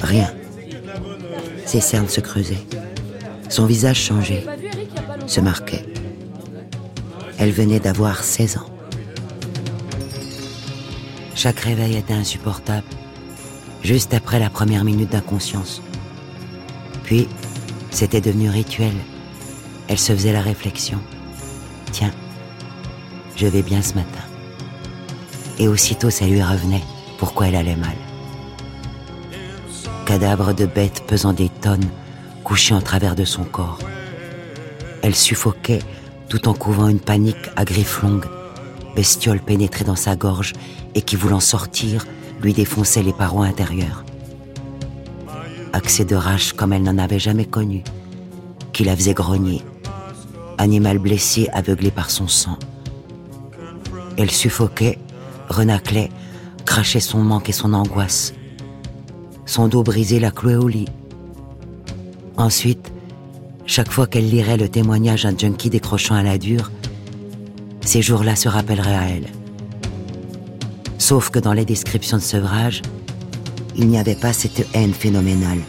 rien. 0.00 0.32
Ses 1.66 1.80
cernes 1.80 2.08
se 2.08 2.20
creusaient. 2.20 2.66
Son 3.48 3.66
visage 3.66 4.00
changeait, 4.00 4.44
se 5.26 5.40
marquait. 5.40 5.84
Elle 7.38 7.52
venait 7.52 7.80
d'avoir 7.80 8.22
16 8.22 8.58
ans. 8.58 8.70
Chaque 11.34 11.60
réveil 11.60 11.96
était 11.96 12.14
insupportable, 12.14 12.86
juste 13.82 14.12
après 14.12 14.40
la 14.40 14.50
première 14.50 14.84
minute 14.84 15.10
d'inconscience. 15.10 15.80
Puis, 17.04 17.28
c'était 17.90 18.20
devenu 18.20 18.50
rituel. 18.50 18.94
Elle 19.88 19.98
se 19.98 20.12
faisait 20.12 20.32
la 20.32 20.42
réflexion. 20.42 20.98
Tiens, 21.92 22.12
je 23.36 23.46
vais 23.46 23.62
bien 23.62 23.80
ce 23.82 23.94
matin. 23.94 24.24
Et 25.58 25.68
aussitôt 25.68 26.10
ça 26.10 26.26
lui 26.26 26.42
revenait 26.42 26.82
pourquoi 27.18 27.48
elle 27.48 27.56
allait 27.56 27.76
mal? 27.76 27.96
Cadavre 30.08 30.54
de 30.54 30.64
bête 30.64 31.04
pesant 31.06 31.34
des 31.34 31.50
tonnes, 31.50 31.84
couché 32.42 32.72
en 32.72 32.80
travers 32.80 33.14
de 33.14 33.26
son 33.26 33.44
corps. 33.44 33.78
Elle 35.02 35.14
suffoquait 35.14 35.82
tout 36.30 36.48
en 36.48 36.54
couvant 36.54 36.88
une 36.88 36.98
panique 36.98 37.50
à 37.56 37.66
griffes 37.66 38.00
longues, 38.00 38.24
bestiole 38.96 39.38
pénétrée 39.38 39.84
dans 39.84 39.96
sa 39.96 40.16
gorge 40.16 40.54
et 40.94 41.02
qui, 41.02 41.14
voulant 41.14 41.40
sortir, 41.40 42.06
lui 42.40 42.54
défonçait 42.54 43.02
les 43.02 43.12
parois 43.12 43.44
intérieures. 43.44 44.02
Accès 45.74 46.06
de 46.06 46.16
rage 46.16 46.54
comme 46.54 46.72
elle 46.72 46.84
n'en 46.84 46.96
avait 46.96 47.18
jamais 47.18 47.44
connu, 47.44 47.84
qui 48.72 48.84
la 48.84 48.96
faisait 48.96 49.12
grogner. 49.12 49.62
Animal 50.56 51.00
blessé, 51.00 51.50
aveuglé 51.52 51.90
par 51.90 52.08
son 52.08 52.28
sang. 52.28 52.58
Elle 54.16 54.30
suffoquait, 54.30 54.98
renaclait, 55.50 56.08
crachait 56.64 56.98
son 56.98 57.18
manque 57.18 57.50
et 57.50 57.52
son 57.52 57.74
angoisse. 57.74 58.32
Son 59.48 59.66
dos 59.66 59.82
brisé 59.82 60.20
la 60.20 60.30
clouait 60.30 60.56
au 60.56 60.68
lit. 60.68 60.90
Ensuite, 62.36 62.92
chaque 63.64 63.90
fois 63.90 64.06
qu'elle 64.06 64.28
lirait 64.28 64.58
le 64.58 64.68
témoignage 64.68 65.22
d'un 65.22 65.36
junkie 65.36 65.70
décrochant 65.70 66.16
à 66.16 66.22
la 66.22 66.36
dure, 66.36 66.70
ces 67.80 68.02
jours-là 68.02 68.36
se 68.36 68.50
rappelleraient 68.50 68.94
à 68.94 69.08
elle. 69.08 69.28
Sauf 70.98 71.30
que 71.30 71.38
dans 71.38 71.54
les 71.54 71.64
descriptions 71.64 72.18
de 72.18 72.22
sevrage, 72.22 72.82
il 73.74 73.88
n'y 73.88 73.98
avait 73.98 74.14
pas 74.14 74.34
cette 74.34 74.68
haine 74.74 74.92
phénoménale, 74.92 75.62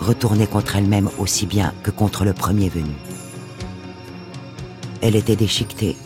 retournée 0.00 0.46
contre 0.46 0.76
elle-même 0.76 1.10
aussi 1.18 1.46
bien 1.46 1.74
que 1.82 1.90
contre 1.90 2.24
le 2.24 2.32
premier 2.32 2.68
venu. 2.68 2.94
Elle 5.02 5.16
était 5.16 5.34
déchiquetée. 5.34 5.96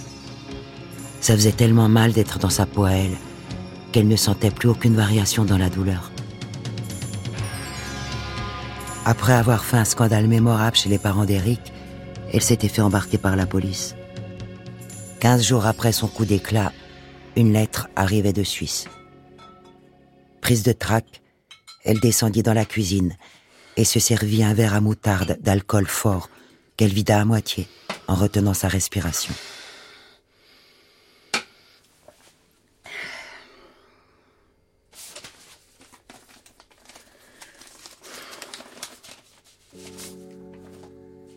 Ça 1.21 1.35
faisait 1.35 1.53
tellement 1.53 1.91
mal 1.91 2.13
d'être 2.13 2.39
dans 2.39 2.49
sa 2.49 2.65
peau 2.65 2.85
à 2.85 2.93
elle 2.93 3.19
qu'elle 3.93 4.09
ne 4.09 4.17
sentait 4.17 4.51
plus 4.51 4.71
aucune 4.71 4.97
variation 4.97 5.45
dans 5.45 5.59
la 5.59 5.69
douleur. 5.69 6.10
Après 9.05 9.33
avoir 9.33 9.65
fait 9.65 9.79
un 9.79 9.85
scandale 9.85 10.29
mémorable 10.29 10.77
chez 10.77 10.91
les 10.91 10.99
parents 10.99 11.25
d'Eric, 11.25 11.73
elle 12.33 12.43
s'était 12.43 12.69
fait 12.69 12.83
embarquer 12.83 13.19
par 13.19 13.35
la 13.35 13.47
police. 13.47 13.95
Quinze 15.21 15.45
jours 15.45 15.67
après 15.67 15.93
son 15.93 16.07
coup 16.07 16.25
d'éclat, 16.25 16.73
une 17.35 17.53
lettre 17.53 17.89
arrivait 17.97 18.33
de 18.33 18.43
Suisse. 18.43 18.87
Prise 20.41 20.63
de 20.63 20.73
trac, 20.73 21.23
elle 21.85 22.01
descendit 22.01 22.43
dans 22.43 22.53
la 22.53 22.67
cuisine 22.67 23.17
et 23.77 23.85
se 23.85 24.01
servit 24.01 24.45
un 24.45 24.53
verre 24.53 24.75
à 24.75 24.81
moutarde 24.81 25.39
d'alcool 25.41 25.87
fort 25.87 26.29
qu'elle 26.77 26.93
vida 26.93 27.21
à 27.21 27.25
moitié 27.25 27.69
en 28.07 28.15
retenant 28.15 28.55
sa 28.55 28.69
respiration. 28.69 29.33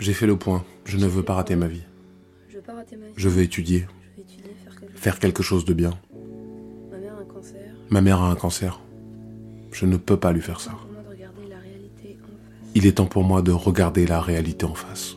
J'ai 0.03 0.11
fait 0.11 0.27
le 0.27 0.35
point. 0.35 0.65
Je 0.83 0.97
ne 0.97 1.07
veux 1.07 1.23
pas 1.23 1.33
rater 1.33 1.55
ma 1.55 1.69
vie. 1.69 1.83
Je 2.49 2.57
veux 2.57 2.61
pas 2.61 2.73
rater 2.73 2.97
ma 2.97 3.05
vie. 3.05 3.13
Je 3.15 3.29
veux 3.29 3.41
étudier. 3.41 3.85
Je 3.87 4.17
vais 4.17 4.21
étudier, 4.23 4.43
faire 4.53 4.77
quelque 4.77 4.91
chose. 4.91 5.01
Faire 5.01 5.19
quelque 5.19 5.43
chose 5.43 5.63
de 5.63 5.73
bien. 5.73 5.93
Ma 6.91 6.97
mère 6.99 7.13
a 7.13 7.21
un 7.21 7.23
cancer. 7.23 7.61
Ma 7.89 8.01
mère 8.01 8.21
a 8.21 8.29
un 8.29 8.35
cancer. 8.35 8.81
Je 9.71 9.85
ne 9.85 9.95
peux 9.95 10.17
pas 10.17 10.33
lui 10.33 10.41
faire 10.41 10.59
ça. 10.59 10.73
Il 12.75 12.85
est 12.85 12.97
temps 12.97 13.05
pour 13.05 13.23
moi 13.23 13.41
de 13.41 13.53
regarder 13.53 14.05
la 14.05 14.19
réalité 14.19 14.65
en 14.65 14.73
face. 14.73 15.15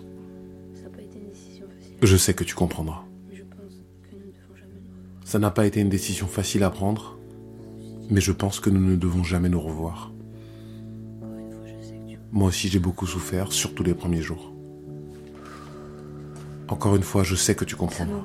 Je 2.01 2.17
sais 2.17 2.35
que 2.35 2.45
tu 2.45 2.55
comprendras. 2.55 3.03
Ça 5.25 5.41
n'a 5.41 5.51
pas 5.51 5.67
été 5.67 5.81
une 5.81 5.89
décision 5.89 6.29
facile 6.29 6.63
à 6.63 6.71
prendre, 6.71 7.19
mais 8.09 8.21
je 8.21 8.31
pense 8.31 8.61
que 8.61 8.71
nous 8.71 8.89
ne 8.89 8.95
devons 8.95 9.25
jamais 9.25 9.49
nous 9.49 9.61
revoir. 9.61 10.13
Moi 12.31 12.47
aussi 12.51 12.69
j'ai 12.69 12.79
beaucoup 12.79 13.09
souffert, 13.09 13.51
surtout 13.51 13.83
les 13.83 13.95
premiers 13.95 14.23
jours. 14.23 14.56
Encore 16.69 16.97
une 16.97 17.03
fois, 17.03 17.23
je 17.23 17.35
sais 17.35 17.55
que 17.55 17.65
tu 17.65 17.77
comprendras. 17.77 18.21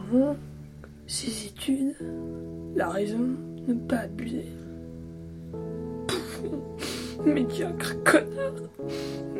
Ses 1.07 1.47
études, 1.47 1.95
la 2.75 2.89
raison, 2.89 3.29
ne 3.67 3.73
pas 3.73 3.99
abuser. 3.99 4.45
Médiocre 7.25 8.03
connard. 8.03 8.53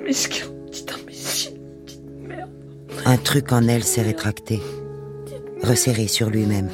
Mesquin, 0.04 0.46
petit 0.70 0.86
imbécile, 0.94 1.60
petite 1.86 2.04
merde. 2.28 2.52
Un 3.06 3.18
truc 3.18 3.52
en 3.52 3.68
elle 3.68 3.84
s'est 3.84 4.04
rétracté, 4.04 4.60
resserré 5.64 6.08
sur 6.08 6.30
lui-même, 6.30 6.70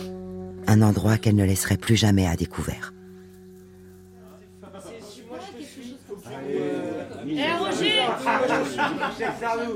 un 0.68 0.82
endroit 0.82 1.18
qu'elle 1.18 1.36
ne 1.36 1.46
laisserait 1.46 1.78
plus 1.78 1.96
jamais 1.96 2.28
à 2.28 2.36
découvert. 2.36 2.94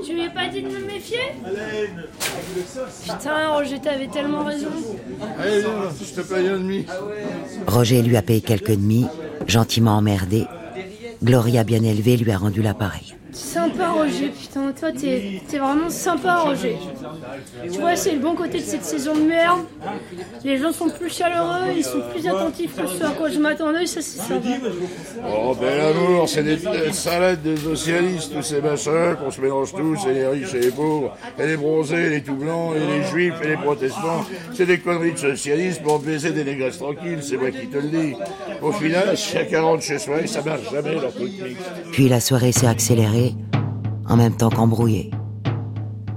Tu 0.04 0.16
m'as 0.16 0.30
pas 0.30 0.48
dit 0.48 0.62
de 0.62 0.68
me 0.68 0.86
méfier 0.86 1.18
Putain 3.02 3.48
Roger, 3.48 3.78
t'avais 3.80 4.08
tellement 4.08 4.44
raison. 4.44 4.68
Allez, 5.38 5.62
je 6.00 6.20
te 6.20 6.20
paye 6.20 6.48
un 6.48 6.58
demi. 6.58 6.86
Roger 7.66 8.02
lui 8.02 8.16
a 8.16 8.22
payé 8.22 8.40
quelques 8.40 8.72
demi, 8.72 9.06
gentiment 9.46 9.96
emmerdé. 9.96 10.46
Gloria 11.22 11.62
bien 11.64 11.82
élevée 11.84 12.16
lui 12.16 12.32
a 12.32 12.38
rendu 12.38 12.62
l'appareil. 12.62 13.14
Sympa 13.32 13.90
Roger, 13.90 14.28
putain, 14.28 14.72
toi 14.72 14.92
t'es 14.92 15.40
t'es 15.48 15.58
vraiment 15.58 15.88
sympa 15.88 16.36
Roger. 16.38 16.76
Tu 17.62 17.78
vois, 17.80 17.96
c'est 17.96 18.12
le 18.12 18.18
bon 18.18 18.34
côté 18.34 18.58
de 18.58 18.64
cette 18.64 18.84
saison 18.84 19.14
de 19.14 19.22
merde. 19.22 19.60
Les 20.44 20.58
gens 20.58 20.72
sont 20.72 20.88
plus 20.88 21.10
chaleureux, 21.10 21.72
ils 21.76 21.84
sont 21.84 22.02
plus 22.12 22.26
attentifs 22.26 22.74
que 22.76 22.86
ce 22.86 23.04
à 23.04 23.10
quoi 23.10 23.28
je 23.28 23.38
m'attendais, 23.38 23.86
ça 23.86 24.00
c'est 24.02 24.20
sympa. 24.20 24.48
Oh, 25.28 25.54
bel 25.54 25.80
amour, 25.80 26.28
c'est 26.28 26.42
des, 26.42 26.56
des 26.56 26.92
salades 26.92 27.42
de 27.42 27.56
socialistes, 27.56 28.32
tous 28.34 28.42
ces 28.42 28.60
machins 28.60 29.16
qu'on 29.22 29.30
se 29.30 29.40
mélange 29.40 29.72
tous, 29.72 30.06
et 30.06 30.14
les 30.14 30.26
riches 30.26 30.54
et 30.54 30.60
les 30.60 30.70
pauvres, 30.70 31.16
et 31.38 31.46
les 31.46 31.56
bronzés, 31.56 32.06
et 32.06 32.10
les 32.10 32.22
tout 32.22 32.34
blancs, 32.34 32.74
et 32.76 32.98
les 32.98 33.04
juifs, 33.04 33.34
et 33.44 33.48
les 33.48 33.56
protestants. 33.56 34.24
C'est 34.54 34.66
des 34.66 34.78
conneries 34.78 35.12
de 35.12 35.18
socialistes 35.18 35.82
pour 35.82 35.98
baiser 35.98 36.32
des 36.32 36.44
négresses 36.44 36.78
tranquilles, 36.78 37.22
c'est 37.22 37.36
moi 37.36 37.50
qui 37.50 37.66
te 37.68 37.76
le 37.78 37.88
dis. 37.88 38.14
Au 38.60 38.72
final, 38.72 39.16
chacun 39.16 39.62
rentre 39.62 39.82
chez 39.82 39.98
soi 39.98 40.20
et 40.20 40.26
ça 40.26 40.42
marche 40.42 40.70
jamais 40.70 40.94
leur 40.94 41.12
truc 41.12 41.32
mixte. 41.42 41.70
Puis 41.92 42.08
la 42.08 42.20
soirée 42.20 42.52
s'est 42.52 42.66
accélérée, 42.66 43.34
en 44.08 44.16
même 44.16 44.36
temps 44.36 44.50
qu'embrouillée. 44.50 45.10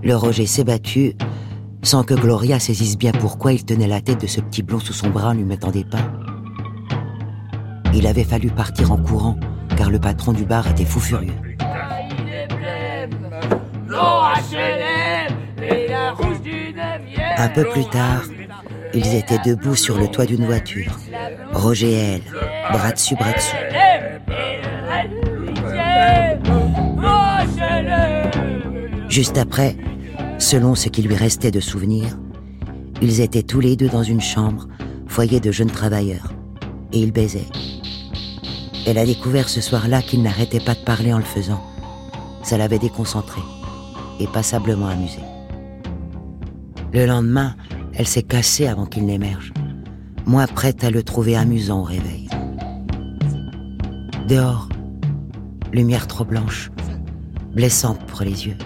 Le 0.06 0.16
Roger 0.16 0.46
s'est 0.46 0.64
battu, 0.64 1.16
sans 1.82 2.04
que 2.04 2.14
Gloria 2.14 2.60
saisisse 2.60 2.96
bien 2.96 3.12
pourquoi 3.12 3.54
il 3.54 3.66
tenait 3.66 3.88
la 3.88 4.02
tête 4.02 4.22
de 4.22 4.28
ce 4.28 4.40
petit 4.40 4.62
blond 4.62 4.78
sous 4.78 4.94
son 4.94 5.10
bras 5.10 5.30
en 5.30 5.34
lui 5.34 5.44
mettant 5.44 5.72
des 5.72 5.84
pains. 5.84 6.12
Il 7.92 8.06
avait 8.06 8.24
fallu 8.24 8.52
partir 8.52 8.92
en 8.92 8.98
courant, 8.98 9.36
car 9.76 9.90
le 9.90 9.98
patron 9.98 10.32
du 10.32 10.46
bar 10.46 10.68
était 10.68 10.86
fou 10.86 11.00
furieux. 11.00 11.34
Un 17.38 17.50
peu 17.50 17.64
plus 17.64 17.86
tard, 17.86 18.22
ils 18.94 19.16
étaient 19.16 19.40
debout 19.44 19.76
sur 19.76 19.98
le 19.98 20.08
toit 20.08 20.28
d'une 20.28 20.46
voiture. 20.46 21.00
Roger 21.52 21.92
et 21.92 21.96
elle, 21.96 22.22
bras 22.72 22.92
dessus, 22.92 23.16
bras 23.16 23.34
dessous. 23.34 23.56
Juste 29.10 29.38
après, 29.38 29.76
selon 30.46 30.76
ce 30.76 30.90
qui 30.90 31.02
lui 31.02 31.16
restait 31.16 31.50
de 31.50 31.60
souvenirs, 31.60 32.20
ils 33.02 33.20
étaient 33.20 33.42
tous 33.42 33.60
les 33.60 33.76
deux 33.76 33.90
dans 33.90 34.04
une 34.04 34.22
chambre, 34.22 34.68
foyer 35.08 35.40
de 35.40 35.52
jeunes 35.52 35.72
travailleurs, 35.72 36.34
et 36.94 37.00
ils 37.00 37.12
baisaient. 37.12 37.50
Elle 38.86 39.00
a 39.00 39.08
découvert 39.08 39.50
ce 39.50 39.60
soir-là 39.60 40.04
qu'il 40.04 40.22
n'arrêtait 40.22 40.60
pas 40.60 40.76
de 40.76 40.84
parler 40.86 41.12
en 41.12 41.18
le 41.18 41.24
faisant. 41.24 41.64
Ça 42.44 42.60
l'avait 42.60 42.78
déconcentré 42.78 43.42
et 44.20 44.28
passablement 44.28 44.88
amusé. 44.88 45.20
Le 46.94 47.08
lendemain, 47.08 47.56
elle 47.96 48.08
s'est 48.08 48.22
cassée 48.22 48.68
avant 48.68 48.86
qu'il 48.86 49.08
n'émerge, 49.08 49.52
moins 50.28 50.46
prête 50.46 50.84
à 50.84 50.92
le 50.92 51.02
trouver 51.02 51.36
amusant 51.36 51.80
au 51.80 51.84
réveil. 51.84 52.30
Dehors, 54.28 54.70
lumière 55.74 56.06
trop 56.06 56.24
blanche, 56.24 56.70
blessante 57.56 58.06
pour 58.06 58.22
les 58.22 58.46
yeux. 58.46 58.58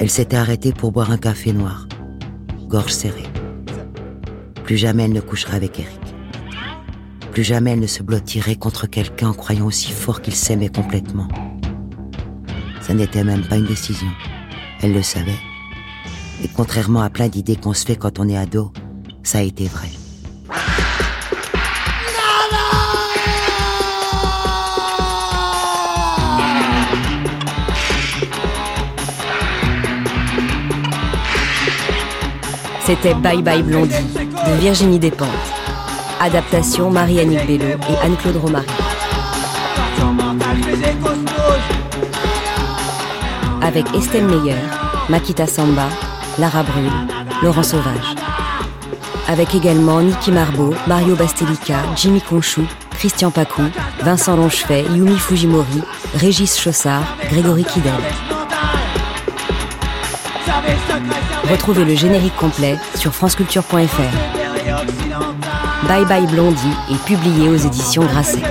Elle 0.00 0.08
s'était 0.08 0.38
arrêtée 0.38 0.72
pour 0.72 0.92
boire 0.92 1.10
un 1.10 1.18
café 1.18 1.52
noir, 1.52 1.86
gorge 2.68 2.90
serrée. 2.90 3.28
Plus 4.64 4.78
jamais 4.78 5.02
elle 5.02 5.12
ne 5.12 5.20
coucherait 5.20 5.56
avec 5.56 5.78
Eric. 5.78 6.00
Plus 7.32 7.44
jamais 7.44 7.72
elle 7.72 7.80
ne 7.80 7.86
se 7.86 8.02
blottirait 8.02 8.56
contre 8.56 8.86
quelqu'un 8.86 9.28
en 9.28 9.34
croyant 9.34 9.66
aussi 9.66 9.92
fort 9.92 10.22
qu'il 10.22 10.34
s'aimait 10.34 10.70
complètement. 10.70 11.28
Ça 12.80 12.94
n'était 12.94 13.24
même 13.24 13.46
pas 13.46 13.58
une 13.58 13.66
décision. 13.66 14.08
Elle 14.80 14.94
le 14.94 15.02
savait. 15.02 15.38
Et 16.42 16.48
contrairement 16.48 17.02
à 17.02 17.10
plein 17.10 17.28
d'idées 17.28 17.56
qu'on 17.56 17.74
se 17.74 17.84
fait 17.84 17.96
quand 17.96 18.18
on 18.18 18.26
est 18.26 18.38
ado, 18.38 18.72
ça 19.22 19.40
a 19.40 19.42
été 19.42 19.66
vrai. 19.66 19.90
C'était 32.84 33.14
Bye 33.14 33.42
Bye 33.42 33.62
Blondie 33.62 33.94
de 33.94 34.60
Virginie 34.60 34.98
Despentes. 34.98 35.28
Adaptation 36.20 36.90
Marie-Annick 36.90 37.46
Bello 37.46 37.64
et 37.64 38.04
Anne-Claude 38.04 38.36
Romary. 38.36 38.66
Avec 43.62 43.86
Estelle 43.94 44.26
Meyer, 44.26 44.56
Makita 45.08 45.46
Samba, 45.46 45.88
Lara 46.38 46.62
Brûle, 46.62 46.90
Laurent 47.42 47.62
Sauvage. 47.62 48.14
Avec 49.28 49.54
également 49.54 50.00
Niki 50.00 50.32
Marbeau, 50.32 50.74
Mario 50.86 51.14
Bastelica, 51.14 51.76
Jimmy 51.96 52.20
Conchou, 52.20 52.62
Christian 52.92 53.30
Pacou, 53.30 53.62
Vincent 54.02 54.36
Longefay, 54.36 54.84
Yumi 54.94 55.18
Fujimori, 55.18 55.82
Régis 56.16 56.58
Chaussard, 56.58 57.04
Grégory 57.30 57.64
Kidel. 57.64 57.92
Retrouvez 61.50 61.84
le 61.84 61.96
générique 61.96 62.36
complet 62.36 62.76
sur 62.94 63.12
franceculture.fr. 63.12 63.76
Bye 65.88 66.04
Bye 66.04 66.26
Blondie 66.28 66.76
est 66.90 67.04
publié 67.04 67.48
aux 67.48 67.56
éditions 67.56 68.04
Grasset. 68.04 68.42